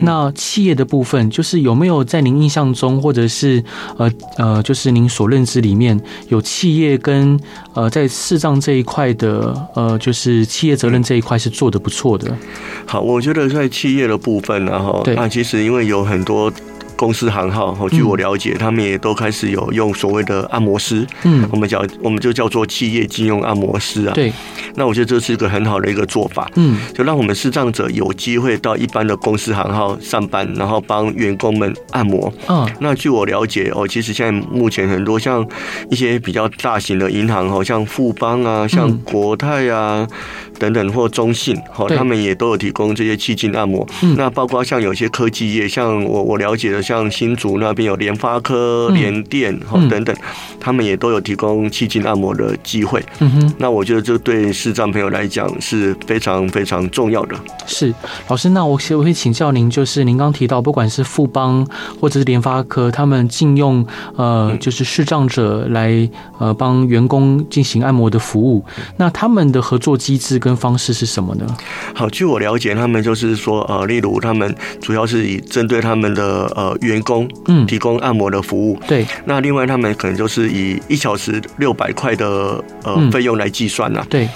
[0.03, 3.63] 那企业的部分，就是有没有在您印象中，或者是
[3.97, 7.39] 呃呃，就是您所认知里面有企业跟
[7.73, 12.35] 呃在视障这一块的呃，就是企业责任这一块是做得不错的。
[12.85, 16.51] 好，我觉得在企业的部分呢，哈，对啊，其实因为有很多。
[17.03, 24.13] 公司行号，据我了解，他们也都开始有用所谓的按摩师，嗯，我们叫我们就叫做企业金用按摩师啊。
[24.13, 24.31] 对，
[24.75, 32.31] 那我觉得这是一个很好的一个做法，嗯，就让我们视障者有机会到一般的公司行号上班，然后帮员工们按摩。
[32.47, 35.45] 嗯，那据我了解哦，其实现在目前很多像
[35.89, 40.07] 一些比较大型的银行，好像富邦啊，像国泰啊。
[40.59, 43.85] 等等或中信，好，他们也都有提供这些气境按摩。
[44.03, 50.15] 嗯，那包括像有些科技业，像我我了解的，像新竹那边有联发科、联电，好等等，
[50.59, 53.03] 他们也都有提供气筋按摩的机会。
[53.19, 57.35] 嗯哼，那我觉得这对视障朋友来讲是非常非常重要的。
[57.65, 57.93] 是
[58.27, 61.65] 老师，那我我会请教您，就是您刚提到，不管是富邦
[61.99, 68.63] 或者是联发科，他们禁用呃，就是视障者来呃帮员工进行按摩的服务，
[68.97, 71.45] 那他们的合作机制跟方式是什么呢？
[71.93, 78.79] 好，据我了解，他们就是说，呃，例如他们主要是以针对他们的呃员工，嗯，提供按摩的服务。
[78.87, 84.05] 对，那另外他们可能就是以一小时六百块的呃费用来计算啦。
[84.09, 84.27] 对。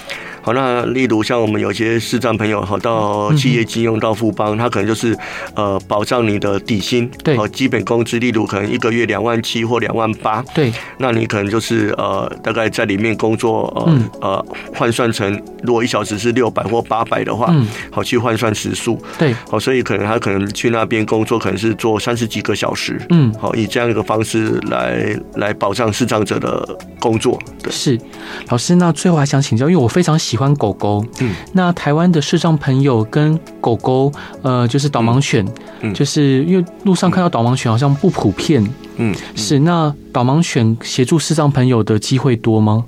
[0.48, 5.14] 好，那例如像我们有些视障朋友，好到企业金融到富邦，他可能就是
[5.54, 17.54] 呃保障你的底薪，对，好基本工资，例如可能一个月两万七或两万八，对，那你可能就是呃大概在里面工作，呃呃换算成如果一小时是六百或八百的话，
[17.90, 26.66] 好去换算时数，对，好，所以可能他可能去那边工作，可能是做三十几个小时，嗯，好以这样一个方式来来保障视障者的
[26.98, 28.00] 工作，对，是。
[28.48, 34.10] 老师，那最后还想请教，因为我非常喜欢狗狗，嗯，那台湾的视障朋友跟狗狗，
[34.42, 35.46] 呃，就是导盲犬，
[35.80, 42.84] 嗯，就是因为路上看到导盲犬好像不普遍，嗯，是那导盲犬协助视障朋友的机会多吗？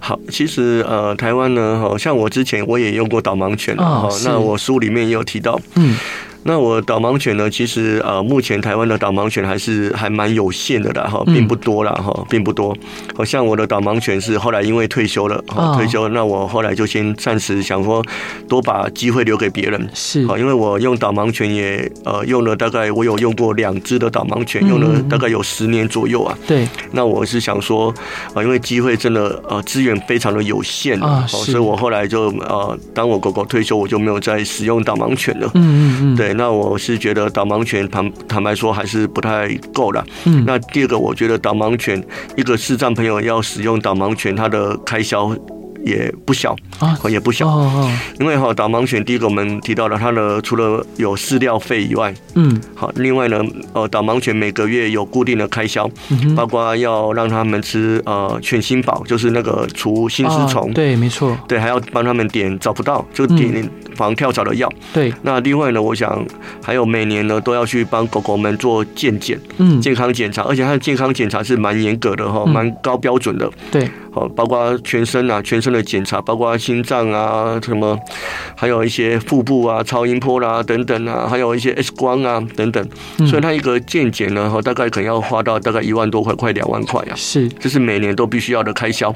[0.00, 5.96] 好，其实呃，台湾呢，好像我之前我也用过导盲犬啊，那我书里面也有提到，嗯。
[6.44, 7.50] 那我导盲犬呢？
[7.50, 12.74] 其实呃，目前台湾的导盲犬还是还蛮有限的啦，哈，并不多啦，哈，并不多。
[13.14, 15.42] 好像我的导盲犬是后来因为退休了，
[15.76, 18.02] 退休，那我后来就先暂时想说，
[18.48, 19.88] 多把机会留给别人。
[19.92, 26.38] 是，好，因为我用导盲犬也呃用了大概，我有用过两只的导盲犬，用了大概有十年左右啊。
[26.46, 26.66] 对。
[26.92, 27.92] 那我是想说，
[28.32, 35.50] 啊，因为机会真的呃资源非常的有限啊，所以我后来就呃，当我狗狗退休，我就没有再使用导盲犬了。
[35.54, 36.16] 嗯嗯嗯。
[36.16, 36.27] 对。
[36.34, 40.04] 那我是觉得导盲犬坦坦白说还是不太够的。
[40.24, 42.02] 嗯，那第二个，我觉得导盲犬
[42.36, 45.34] 一个视障朋友要使用导盲犬，它的开销。
[45.88, 47.46] 也不小啊，也不小，
[48.20, 55.90] 因为哈导盲犬第一个我们提到了它的除了有饲料费以外，嗯，好，另外呢，呃，导盲犬每个月有固定的开销，
[56.36, 65.12] 包括要让他们吃呃犬心宝，就是那个除心丝虫，对，没错，对，还要帮他们点找不到就点防跳蚤的药，对。
[65.22, 66.24] 那另外呢，我想
[66.62, 73.88] 还有每年呢都要去帮狗狗们做健检，嗯，健康检查，而且它的健康检查是蛮严格的哈，蛮高标准的，对。
[74.10, 77.98] 好，包括全身啊，全身的检查，包括心脏啊，什么，
[78.54, 82.86] 还有一些腹部啊，超音波啦、啊、等等啊，还有一些 X 光啊等等。
[83.26, 87.14] 所以它一个健检呢，哈，大概可能要花到大概一万多块，快两万块啊。
[87.14, 89.14] 是，这是每年都必须要的开销。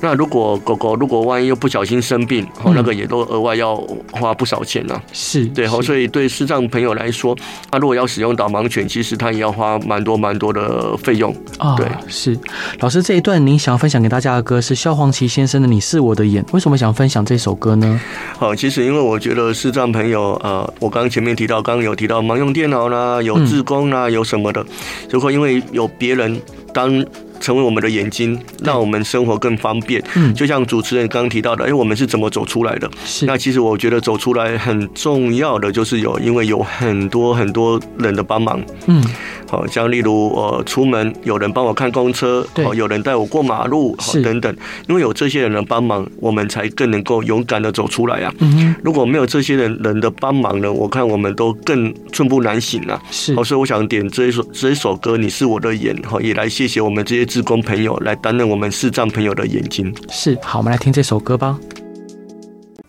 [0.00, 3.76] 那如果狗狗如果万一又不小心生病，哦，那个也都额外要
[4.12, 5.02] 花不少钱呢、啊。
[5.12, 7.34] 是对，好，所以对视障朋友来说，
[7.70, 11.34] 他如果要使用导盲犬，其实他也要花蛮多蛮多的费用。
[11.58, 12.38] 啊，对，是。
[12.80, 14.34] 老师这一段您想要分享给大家。
[14.34, 18.00] 的歌是萧煌奇先生的《你是我的眼》，为什么想分享这首歌呢？
[18.38, 24.64] 好，其实因为我觉得视障朋友，呃，我刚前面提到，刚刚有提到盲用电脑啦，有自工啦，有什么的，
[25.10, 26.40] 如果因为有别人
[26.72, 27.04] 当。
[27.44, 30.02] 成为我们的眼睛，让我们生活更方便。
[30.14, 32.90] 嗯，就像主持人刚刚提到的，哎，我们是怎么走出来的？
[33.04, 33.26] 是。
[33.26, 38.58] 那其实我觉得走出来很重要的就是有，因为有很多很多人的帮忙。
[38.86, 39.04] 嗯，
[39.46, 44.56] 好，像例如呃出门有人帮我看公车，对，有人带我过马路，好，等等。
[44.88, 48.32] 因为有这些人的帮忙，我们才更能够勇敢的走出来啊。
[48.38, 52.98] 嗯，如果没有这些人人的帮忙呢，我看我们都更寸步难行啊。
[53.10, 53.34] 是。
[53.34, 57.33] 好，所以我想点这一首这一首歌，你是我的眼，好，也来谢谢我们这些。
[57.34, 60.38] 志工朋友来担任我们视障朋友的眼睛，是。
[60.40, 61.58] 好，我们来听这首歌吧。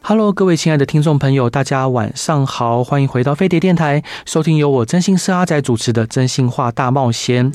[0.03, 7.51] Hello，各位亲爱的听众朋友，大家晚上好，欢迎回到飞碟电台，收听由我真心是阿仔主持的《真心话大冒险》。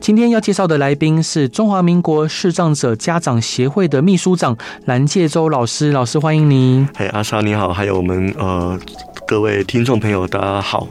[0.00, 6.88] 今天要介绍的来宾是中华民国视障者家长协会的秘书长蓝介洲老师，老师欢迎您。
[6.96, 8.80] 嘿，阿莎你好，还有我们呃。
[9.30, 10.88] 各位听众朋友，大家好。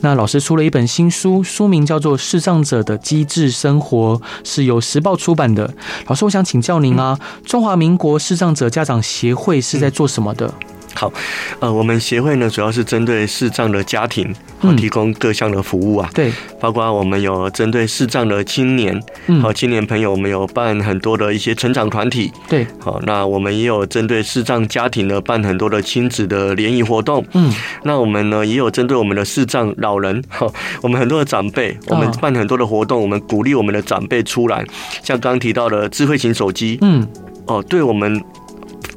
[0.00, 5.70] 那老师出了一本新书，书名叫做《视障者的机智生活》，是由时报出版的。
[6.06, 10.54] 老师，我想请教您啊，中华民国视障者家长协会是在做什么的？
[10.94, 11.12] 好，
[11.58, 16.08] 呃，我们协会呢，主要是针对视障的家庭，好提供各项的服务啊。
[16.14, 19.02] 对，包括我们有针对视障的青年，
[19.42, 22.30] 好青年朋友，我们有办很多的一些成长团体。
[22.48, 27.24] 对，好，那我们也有针对视障家庭呢，办很多的亲子的联谊活动。
[27.32, 27.52] 嗯，
[27.82, 30.46] 那我们呢，也有针对我们的视障老人，哈，
[30.80, 34.64] 我们很多的长辈，我们办很多的活动，我们鼓励我们的长辈出来，
[35.02, 37.04] 像刚刚提到的智慧型手机，嗯，
[37.46, 38.22] 哦，对我们。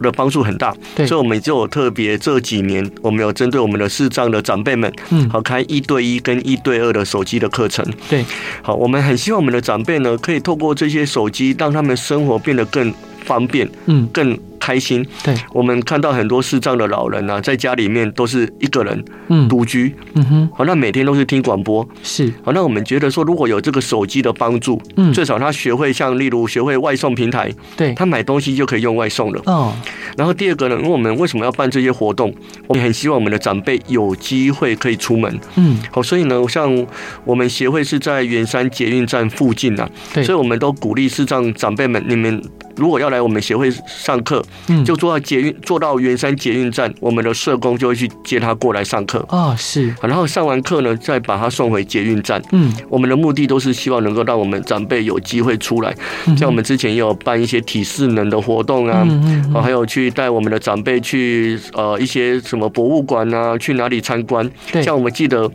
[0.02, 8.24] 的帮助很大，对，所以我们就有特别这几年，我们有针对我们的视障的长辈们，嗯，好开一对一跟一对二的手机的课程，对，
[8.62, 12.94] 好，我们很希望我们的长辈呢，可以透过这些手机，让他们生活变得更
[13.26, 14.38] 方便，嗯，更。
[14.68, 29.74] 开心，对，我们看到很多视障的老人啊，在家里面都是一个人，嗯，独居，嗯哼，好，那每天都是听广播，是，好，那我们觉得说，如果有这个手机的帮助，嗯，最少他学会像例如学会外送平台，对，他买东西就可以用外送了，哦，
[30.18, 32.34] 然后第二个呢，因为我们为什么要办这些活动？
[32.68, 36.86] 我们很希望我们的长辈有机会可以出门，嗯，好，所以呢，像
[37.24, 42.42] 我们协会是在圆山捷运站附近啊，对，所以我们都鼓励视障长辈们，你们
[42.78, 44.44] 如果要来我们协会上课。
[44.68, 49.26] 嗯，就坐到捷运，坐到圆山捷运站，我们的社工就会去接他过来上课。
[49.30, 49.94] 啊，是。
[50.02, 52.42] 然后上完课呢，再把他送回捷运站。
[52.52, 55.96] 嗯，我们的目的都是希望能够让我们长辈有机会出来。
[56.38, 59.08] 像我们之前也有办一些体适能的活动啊，
[59.54, 64.50] 哦，还有去带我们的长辈去呃一些什么博物馆啊，去哪里参观。
[64.72, 65.50] 对，像我们记得。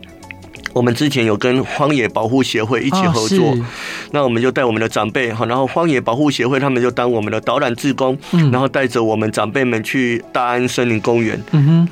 [0.73, 3.65] 我们之前有跟荒野保护协会一起合作，哦、
[4.11, 11.39] 那我们就带我们的长辈哈，然后荒野保护协会他们就当我们的导览志工，嗯、然后带着我们长辈们去大安森林公园，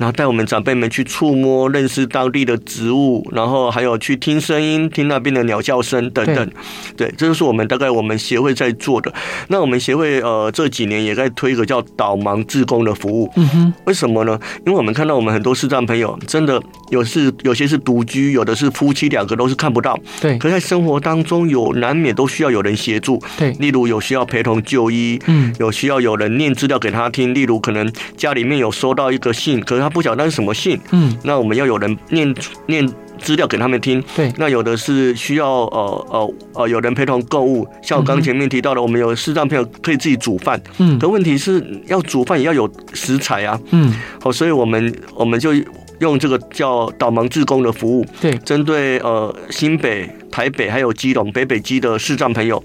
[0.00, 6.50] 后带我们长辈们去触摸、认识当地的植物，然后还有去听声音、听那边的鸟叫声等等。
[6.96, 9.14] 对，对，这就是我们大概我们协会在做的。
[9.46, 13.30] 那我们协会呃这几年也在推一个叫导盲志工的服务。
[13.36, 14.36] 嗯哼，为什么呢？
[14.66, 18.71] 因为我们看到我们很多视障朋友真的有是有些是独居，有的是。
[18.72, 32.34] 夫妻两个都是看不到，对，可在生活当中有难免都需要有人协助，对，例如有需要陪同就医，嗯，有需要有人念资料给他听，例如可能家里面有收到一个信，可是他不晓得那是什么信，嗯，那我们要有人念
[32.66, 45.52] 念资料给他们听，对，那有的是需要呃呃呃有人陪同购物，像我刚前面提到的，我们有视障朋友可以自己煮饭，嗯，可问题是要煮饭也要有食材啊，嗯，好，所以我们我们就。
[46.02, 50.08] 用这个叫导盲志工的服务，对，针对呃新北。
[50.32, 52.60] 台北还有基隆、北北基的视障朋友，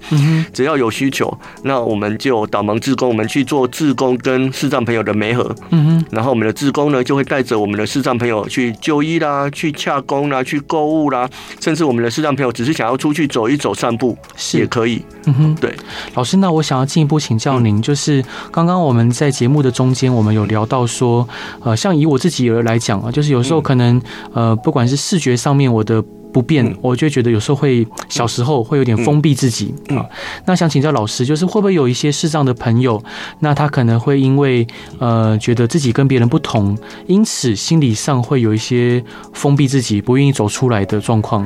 [0.52, 11.28] 只要有需求，那我们就导盲志工，我们去做志工跟视障朋友的媒合，嗯哼，然后我们的志工呢就会带着我们的视障朋友去就医啦、去洽工啦、去购物啦，
[11.60, 14.58] 甚至我们的视障朋友只是想要出去走一走、散步，是。
[14.58, 15.72] 也可以，嗯哼，对。
[16.14, 21.28] 老师，那我想要进一步请教您，就是刚刚我们在节目的中间，我们有聊到说，
[21.62, 24.00] 呃，像以我自己而来讲啊，就是有时候可能，
[24.32, 26.02] 呃，不管是视觉上面我的。
[26.38, 30.06] 不变，我就觉得有时候会小时候会有点封闭自己啊。
[30.46, 33.02] 那想请教老师，就是会不会有一些视障的朋友，
[33.40, 34.64] 那他可能会因为
[35.00, 41.44] 呃觉得自己跟别人不同，因此心理上会有一些封闭自己，不愿意走出来的状况？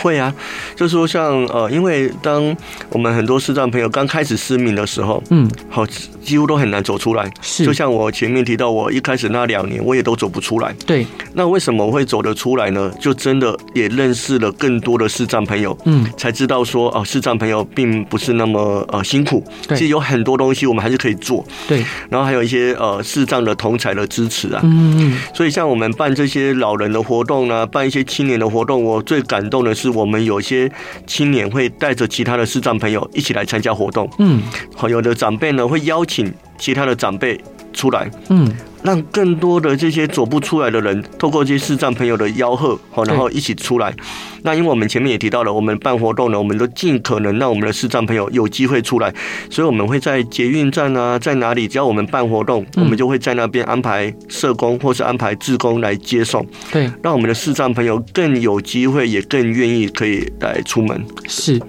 [0.00, 0.34] 会啊，
[0.74, 2.56] 就是说像呃，因为当
[2.90, 5.84] 我们很多视障朋友刚开始失明的时候，嗯，好，
[6.24, 7.30] 几乎都很难走出来。
[7.42, 10.74] 是，就像我前面提到，我一开始那两年，我也都走不出来。
[10.86, 12.90] 对，那为什么我会走得出来呢？
[13.00, 19.44] 就真的也认识了更多的视障朋友，嗯，才知道说哦，视障朋友并不是那么呃辛苦。
[19.70, 21.44] 其实有很多东西我们还是可以做。
[21.66, 24.60] 对，然后还有一些呃视障的同才的支持啊。
[24.62, 25.18] 嗯嗯。
[25.34, 29.74] 所以像我们办这些老人的活动呢，办一些青年的活动，我最感动的。
[29.80, 30.70] 是我们有些
[31.06, 34.42] 青年会带着其他的视障朋友一起来参加活动，嗯，
[34.76, 37.40] 好，有的长辈呢会邀请其他的长辈
[37.72, 38.46] 出来，嗯。
[38.82, 43.94] 让更多的这些走不出来的人，透过这些视障朋友的吆喝，好，然后一起出来。
[44.42, 49.12] 那因为我们前面也提到了，我们办活动呢，我们都尽可能让我们的视障朋友有机会出来，
[49.50, 61.04] 所以我们会在捷运站啊，在哪里，只要我们办活动，我们就会在那边安排社工或是安排志工来接送，对，让我们的视障朋友更有机会，也更愿意可以来出门。
[61.28, 61.60] 是，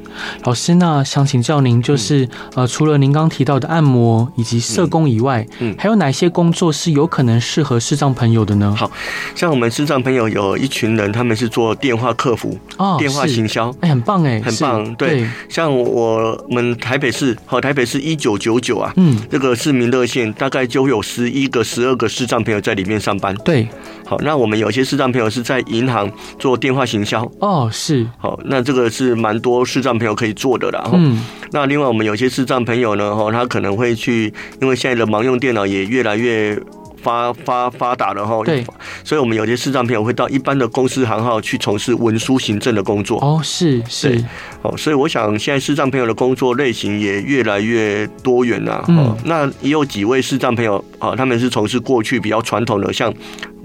[0.46, 8.76] 老师，那想请教您，就是呃，除了您刚提到的按摩以及社工以外，嗯，还有哪些工作是有有可能适合视障朋友的呢？
[8.78, 8.90] 好
[9.34, 14.94] 像我们视障朋友有一群人，他们是做电话客服、哦、电话行销，哎，很棒哎，很棒。
[14.96, 23.36] 对，对像我们台北市，好，台北市一九九九啊，嗯，这个市民热线大概就有十一个、十二个视障朋友在里面上班。
[23.44, 23.68] 对，
[24.06, 27.24] 好，那我们有些视障朋友是在银行做电话行销。
[27.40, 30.88] 哦，是，好，那这个是蛮多视障朋友可以做的啦。
[30.94, 31.20] 嗯，
[31.52, 36.60] 那另外我们有些视障朋友呢，哈，他可能会去，因为现在的盲用电脑也越来越。
[37.04, 38.44] 发发发达了哈。
[38.46, 38.64] 对，
[39.04, 43.18] 所以我们有些视障朋友会到一般的公司行号去从事文书行政的工作。
[43.22, 44.24] 哦，是是。
[44.62, 48.86] 哦，所以我想现在视障朋友的工作类型也越来越多元了。
[48.88, 53.12] 嗯，那也有几位视障朋友啊，他们是从事过去比较传统的像。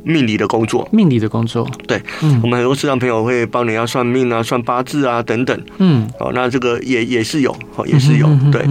[0.07, 8.65] 命理的工作，命理的工作，对，嗯，我们很多市场朋友会帮人家算命啊，算八字啊等等，嗯，哦，那这个也也是有，哦，也是有，对。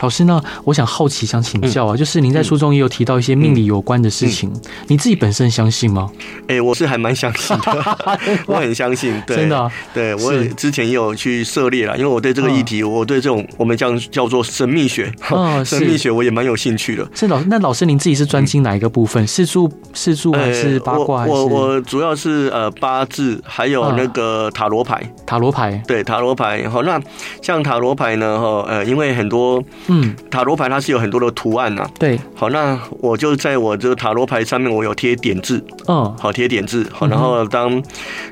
[0.00, 4.52] 老师呢，我想好奇想请教啊，就是您在书中也有提到一些命理有关的事情，
[4.88, 6.10] 你自己本身相信吗？
[6.48, 7.98] 哎，我是还蛮相信的，
[8.48, 15.12] 我很相信，对，真的，对我之前也有去涉猎了，因为我对这个议题，我对这种我们叫叫做神秘学，
[15.64, 17.08] 神秘学我也蛮有兴趣的。
[17.14, 19.24] 是老，那老师您自己是专精哪一个部分？
[19.24, 20.63] 四柱、四柱还是？
[20.68, 26.68] 是八卦，我我主要是呃八字，还有那个塔罗牌，塔罗牌，对塔罗牌。
[26.68, 27.00] 好，那
[27.42, 32.18] 像塔罗牌呢，哈，呃，因为很多，嗯，塔罗牌它是有很多的图案呐，对。
[32.34, 37.82] 好，那我就在我这个塔罗牌上面，我有贴点字，嗯，好贴点字，好，然后当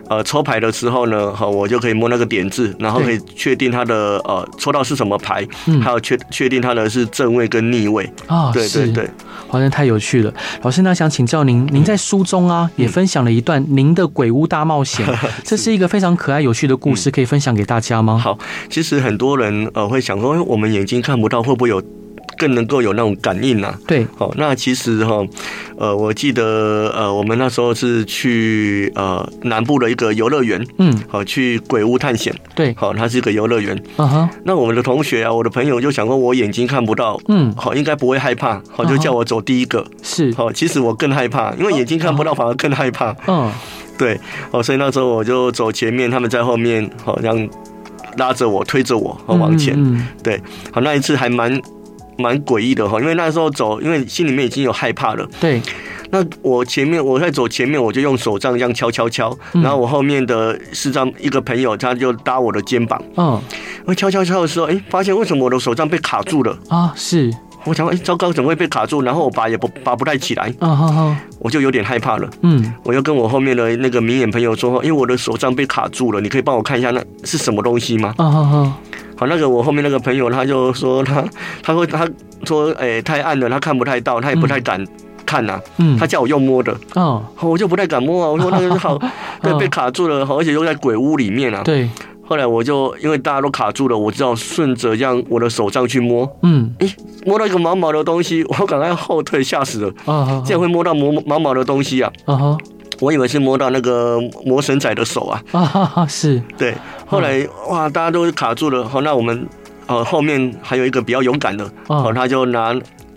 [0.09, 5.47] 呃抽牌的时候呢，好，我就可以摸那个点字，然后可以确定它的呃抽到是什么牌，
[5.83, 9.09] 还有确确定它的是正位跟逆位啊，对对对，
[9.49, 10.33] 好像太有趣了。
[10.63, 15.07] 老师，那想请教您，您在书中啊，也分享了一段您的鬼屋大冒险，
[15.45, 18.19] 这是一个非常可爱有趣的故事，可以分享给大家吗？
[18.19, 21.83] 好，其实很多人呃会想说，我们眼睛看不到，会不会有？
[22.39, 25.25] 更能够有那种感应呐、啊，对，好，那其实哈，
[25.77, 43.51] 呃，我记得呃，我们那时候是去呃南部的一个游乐园，嗯，好，去鬼屋探险，对，好，它是一个游乐园，嗯哼，那我们的同学啊，我的朋友就想说，我眼睛看不到，嗯，好，应该不会害怕，好，就叫我走第一个，是，好，其实我更害怕，因为眼睛看不到，反而更害怕，嗯，
[43.99, 44.19] 对，
[44.51, 47.49] 哦，所以那时候我就走前面，他们在后面，好像
[48.17, 51.61] 拉着我，推着我，好往前，嗯对，好，那一次还蛮。
[52.19, 55.29] 蛮诡异的哈，因为那时候走，因为心里面已经有害怕了。
[55.41, 55.61] 对，
[56.11, 63.03] 那我前面我在走前面，我就用手杖这样敲敲敲，然后我后面的视障一个朋友他就搭我的肩膀。
[63.17, 63.41] 嗯，
[63.87, 66.93] 我敲敲敲的时候，哎，发现为什么我的手杖被卡住了啊？
[66.95, 67.33] 是，
[67.65, 69.03] 我想，哎，糟糕，怎么会被卡住？
[69.03, 70.53] 然后我拔也不拔不太起来。
[70.59, 72.29] 啊哈哈，我就有点害怕了。
[72.43, 78.15] 嗯，我又跟我后面的那个明眼朋友说，因为我的手杖被卡住了，你可以帮我看一下那是什么东西吗？
[78.19, 78.73] 嗯哼哼。
[79.17, 81.25] 好，那个我后面那个朋友他就说他
[81.63, 82.09] 他说他
[82.45, 84.85] 说哎、欸、太暗了，他看不太到，他也不太敢
[85.25, 85.63] 看呐、啊。
[85.79, 86.77] 嗯，他叫我用摸的。
[86.95, 88.31] 哦，我就不太敢摸啊。
[88.31, 88.99] 我说 那个好，
[89.43, 91.63] 对，被卡住了，而且又在鬼屋里面啊。
[91.65, 91.89] 对。
[92.25, 96.29] 后来我就因为大家都卡住了，我只好顺着让我的手杖去摸。
[96.43, 96.75] 嗯。
[96.79, 96.89] 哎，
[97.27, 99.93] 摸到一个毛毛的东西，我赶快后退，吓死了。
[100.07, 100.43] 啊。
[100.45, 102.11] 竟然会摸到毛毛毛的东西啊。
[102.25, 102.59] 啊哈。
[103.03, 105.43] 我以为是摸到那个魔神仔的手啊！
[105.51, 106.73] 啊哈哈，是对。
[107.05, 108.89] 后来哇，大家都卡住了。
[108.89, 109.45] 好，那我们
[109.89, 112.73] 呃后面还有一个比较勇敢的，好，他就拿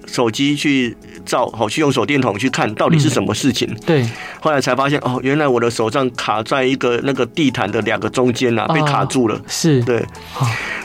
[0.08, 0.96] 手机去
[1.26, 3.70] 照，好，去用手电筒去看到底是什么事情。
[3.86, 4.06] 对。
[4.40, 9.42] 后来才发现哦，原来我的手杖卡在一个那个地毯的两个中间呐，被卡住了。
[9.48, 9.82] 是。
[9.84, 10.04] 对。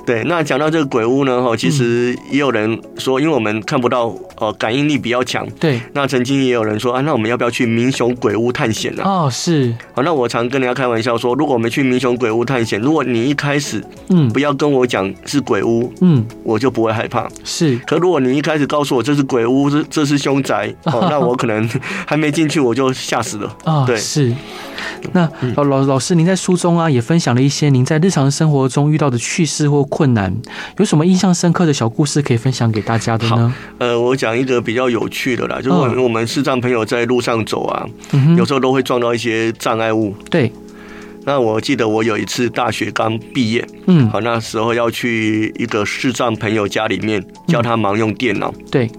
[0.07, 5.47] 对，那讲到这个鬼屋呢，哈，其实也有人说，因为我们看不到，呃，感应力比较强。
[5.61, 5.79] 对。
[5.93, 9.03] 那曾经也有人说，啊，那我们要不要去民雄鬼屋探险呢？
[9.05, 9.73] 哦，是。
[9.93, 17.29] 好，那我常跟人家开玩笑说，如果我们去民雄鬼屋探险，如果你一开始，嗯，不要跟我讲是鬼屋，嗯，我就不会害怕。
[17.45, 17.79] 是。
[17.87, 21.69] 可如果你一开始告诉我这是鬼屋，这这是凶宅， 哦，那我可能
[22.07, 23.57] 还没进去我就吓死了。
[23.65, 24.33] 啊，对，是。
[25.13, 30.35] 那老老老师，您在书中啊也分享了一些您在日常生活中遇到的趣事或困难，
[30.79, 33.55] 有什么印象深刻的小故事可以分享给大家的呢？
[33.79, 40.15] 呃，我讲一个比较有趣的啦，就是我们我们视障朋友在路上走啊，嗯、有时候都会撞到一些障碍物。
[40.31, 40.53] 对。
[41.31, 48.53] 那我记得我有一次大学刚毕业，嗯，好，那时候要去一个视障朋友家里面教他忙用电脑。
[48.69, 48.91] 对。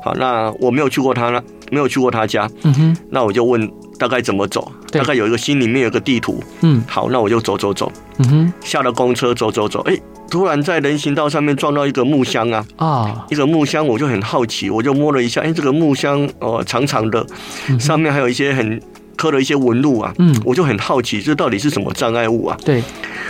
[0.00, 2.48] 好，那我没有去过他那，没有去过他家。
[2.62, 2.96] 嗯哼。
[3.10, 3.68] 那我就问
[3.98, 4.70] 大概怎么走？
[4.92, 6.40] 大概有一个心里面有个地图。
[6.60, 6.80] 嗯。
[6.86, 7.90] 好，那我就走走走。
[8.18, 8.52] 嗯哼。
[8.60, 9.98] 下了公车走走走，哎。
[10.30, 12.64] 突然在人行道上面撞到一个木箱啊！
[12.76, 17.26] 啊，一个木箱，我就很好奇，我就摸了一下，哎，这个木箱哦，长长的，
[17.80, 18.80] 上面还有一些很
[19.20, 22.56] 刻了一些纹路啊，嗯，我就很好奇，这到底是什么障碍物啊？
[22.64, 22.82] 对，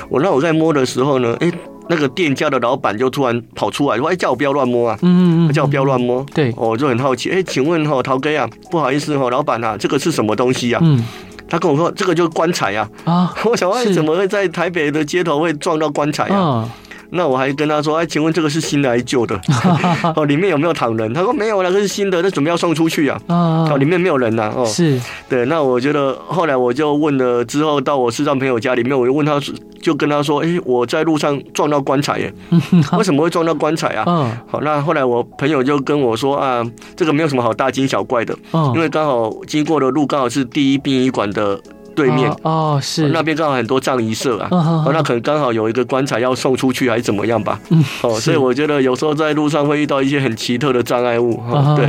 [0.09, 1.51] 我那我在摸的时候呢，哎，
[1.89, 10.81] 那个店家的老板就突然跑出来说，哎，叫我不要乱摸啊，嗯嗯，叫我不要乱摸，对，我就很好奇，哎，请问哈，陶哥啊，不好意思哈，老板啊，这个是什么东西啊？
[10.85, 11.03] 嗯，
[11.49, 16.69] 他跟我说，这个就是棺材啊，啊， 我想问，怎么会在台北的街头会撞到棺材啊？
[17.13, 19.39] 那我还跟他说：“哎，请问这个是新的还是旧的？
[20.17, 23.21] 哦，里面有没有躺人？”他说：“没有，那个是新的，那准备要送出去啊。
[23.29, 24.53] ”哦，里面没有人呐。
[24.55, 25.45] 哦，是对。
[25.47, 29.41] 那我觉得后来我就问了，之后到我视障朋友家里面，我就问他，
[29.81, 32.33] 就跟他说：“哎，我在路上撞到棺材耶，
[32.97, 38.37] 为什么会撞到棺材啊？”嗯，好，那后来我朋友就跟我说：“啊，这个没有什么好大惊小怪的，
[38.75, 41.61] 因为刚好经过的路刚好是第一殡仪馆的。”
[41.95, 47.59] 对面哦，是那边刚好很多葬仪社啊，哦，那可能刚好有一个棺材要送出去还是怎么样吧？
[47.71, 51.41] 嗯，哦，所以我觉得有时候在路上会遇到一些很奇特的障碍物。
[51.77, 51.89] 对，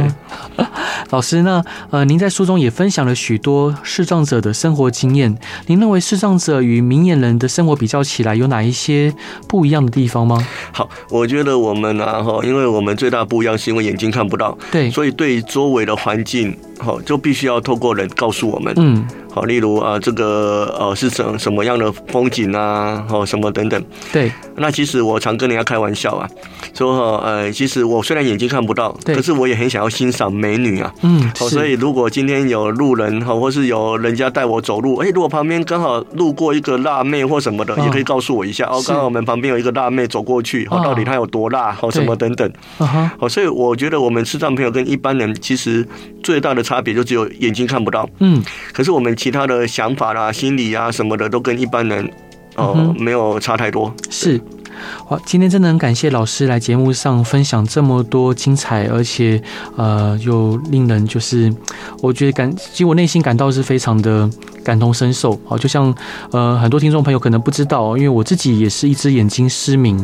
[1.11, 5.37] 老师，那呃，您在书中也分享了许多视障者的生活经验。
[5.67, 9.13] 您认为视障者与明眼人的生活比较起来，有哪一些
[9.47, 10.45] 不一样的地方吗？
[10.71, 19.05] 好，我觉得我们啊，哈，因为我们最大不一样是因为眼睛看不到，对，所以对周围的环境，好，就必须要透过人告诉我们，嗯。
[19.33, 23.81] 好，例如啊，这个呃是什什么样的风景啊，哦什么等等。
[24.11, 26.27] 对，那其实我常跟人家开玩笑啊，
[26.73, 30.93] 说呃，其实我虽然眼睛看不到，可是我也很想要欣赏美女啊。
[31.03, 38.83] 嗯，好，所以如果今天有路人哈，或是有人家带我走路，哎，如果旁边刚好路过一个辣妹或什么的，也可以告诉我一下哦。
[38.85, 42.51] 刚好我们旁边有一个辣妹走过去，哦，到底她有多辣，哦什么等等。
[43.17, 45.87] 好，所以我觉得我们视障朋友跟一般人其实
[46.21, 48.09] 最大的差别就只有眼睛看不到。
[48.17, 48.43] 嗯，
[48.73, 49.11] 可是我们。
[49.21, 52.09] 其他的想法啦、心理啊什么的，都跟一般人
[52.55, 53.93] 哦、呃、没有差太多。
[54.09, 54.39] 是，
[55.05, 59.41] 好，今天真的很感谢老师来节目上分享这么多精彩，而且
[59.75, 61.53] 呃又令人就是
[62.01, 64.29] 我觉得感，其实我内心感到是非常的。
[64.63, 65.91] 感同身受，好，就像
[66.29, 69.97] 呃很多听众朋友可能不知道，因为我自己也是一只眼睛失明，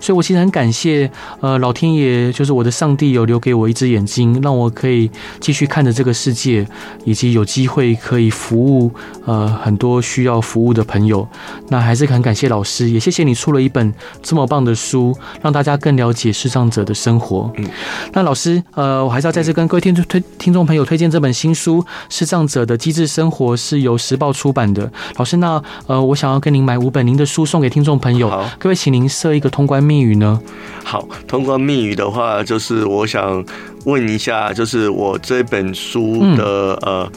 [0.00, 1.08] 所以我其实很感谢
[1.38, 5.08] 呃老天爷，就是我的上帝有留给我一只眼睛，让我可以
[5.38, 6.66] 继续看着这个世界，
[7.04, 8.90] 以及有机会可以服务
[9.26, 11.24] 呃很多需要服务的朋友。
[11.68, 17.50] 那还是很感谢老师，也谢谢你出了一本这么棒的书，让大家更了解视障者的生活。
[17.56, 17.66] 嗯，
[18.12, 24.90] 那老师呃，我还是要再次跟各位听众推听众朋友推荐这本新书《视障者的机智生活》，是由时报出版的。
[25.16, 30.40] 老师，那呃，我想要跟您买五本您的书送给听众朋友，可不可以请您设一个通关密语呢？
[30.84, 33.44] 好，通关密语的话，就是我想
[33.84, 37.12] 问一下，就是我这本书的、嗯、呃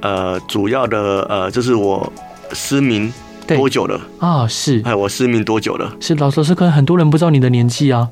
[0.00, 2.12] 呃主要的呃，就是我
[2.52, 3.12] 失明。
[3.54, 4.46] 多久了啊？
[4.48, 5.92] 是哎，我失明多久了？
[6.00, 8.08] 是老师，是可能很多人不知道你的年纪啊。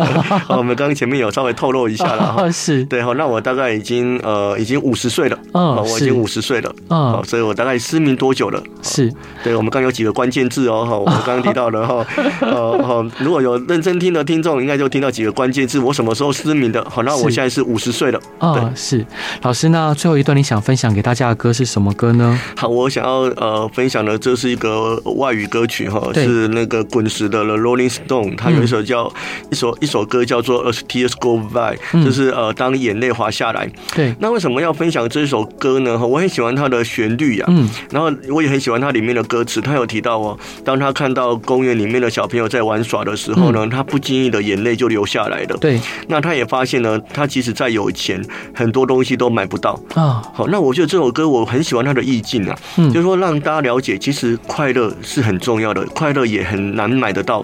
[0.48, 3.12] 我们刚刚前面有稍微透露一下了， 是对哈。
[3.16, 8.62] 那我大概已经呃已经五十岁了，嗯，我已经五十岁了，嗯，所以我大概失明多久了？
[8.82, 9.12] 是
[9.42, 12.06] 对，我们刚有几个关键字哦，哈，我们刚刚提到了哈，
[12.42, 15.78] 呃，如果有认真听的听众，应该就听到几个关键字。
[15.78, 16.84] 我什么时候失明的？
[16.88, 18.20] 好，那我现在是五十岁了。
[18.38, 19.04] 啊，是
[19.42, 22.38] 老师，那最后一段你想分享给大家的歌是什么歌呢？
[22.56, 24.75] 好，我想要呃分享的这是一个。
[24.76, 29.10] 呃，外语歌曲哈，是那个滚石的 The Rolling Stone，它有一首叫
[29.50, 33.70] 一首一首歌叫做 As Tears Go By，就是呃，当眼泪滑下来。
[33.94, 35.98] 对，那为什么要分享这首歌呢？
[35.98, 39.60] 哈我很喜欢它的旋律呀，嗯，然后我也很喜欢它里面的歌词。
[39.60, 45.56] 他有提到哦，当他看到公园里面的小朋友在玩耍的时候呢，他不经意的眼泪就流下来了。
[45.58, 48.22] 对，那他也发现呢，他即使再有钱，
[48.54, 50.22] 很多东西都买不到啊。
[50.34, 54.65] 好，那我觉得这首歌我很喜欢它的意境啊，就是说让大家了解，其实快。
[54.66, 57.40] 快乐是很重要的，快乐也很难买得到。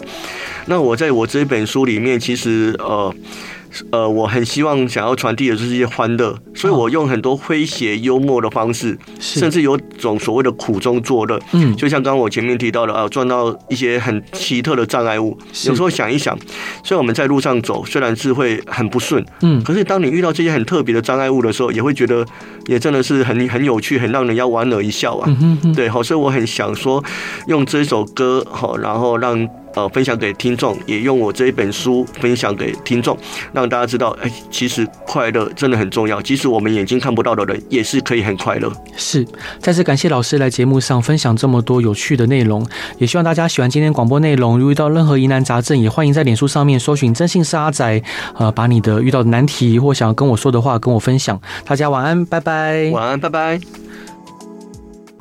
[0.67, 3.15] 那我在我这本书里面，其实呃。
[3.91, 11.41] 呃，我很希望想要传递的就是一些欢乐，所以我用很多诙谐幽默的方式，甚至有种所谓的苦中作乐。
[11.53, 16.39] 嗯，就像刚刚我前面提到的啊，撞到一些很奇特的障碍物，有时候想一想，
[16.85, 22.27] 虽然我们在路上走，虽然是会很不顺，嗯，可是当你遇到这些很特别的障碍物的时候，也会觉得
[22.67, 25.37] 也真的是很很有趣，很让人要莞尔一笑啊。
[25.75, 27.03] 对，好，所以我很想说，
[27.47, 29.49] 用这首歌好，然后让。
[29.75, 33.17] 呃，分享给听众，也用我这一本书分享给听众，
[33.53, 36.21] 让大家知道，哎，其实快乐真的很重要。
[36.21, 38.73] 即使我们眼睛看不到的人，也是可以很快乐。
[38.97, 39.27] 是，
[39.59, 42.67] 再次感谢老师来节目上分享这么多有趣的内容，
[42.99, 44.59] 也希望大家喜欢今天广播内容。
[44.59, 48.03] 如遇到任何疑难杂症，也欢迎在脸书上面搜寻“真信是阿仔”，
[48.37, 51.41] 呃，把你的遇到的难题或想要跟我说的话跟我分享。
[51.65, 52.91] 大家晚安，拜拜。
[52.93, 53.92] 晚安，拜拜。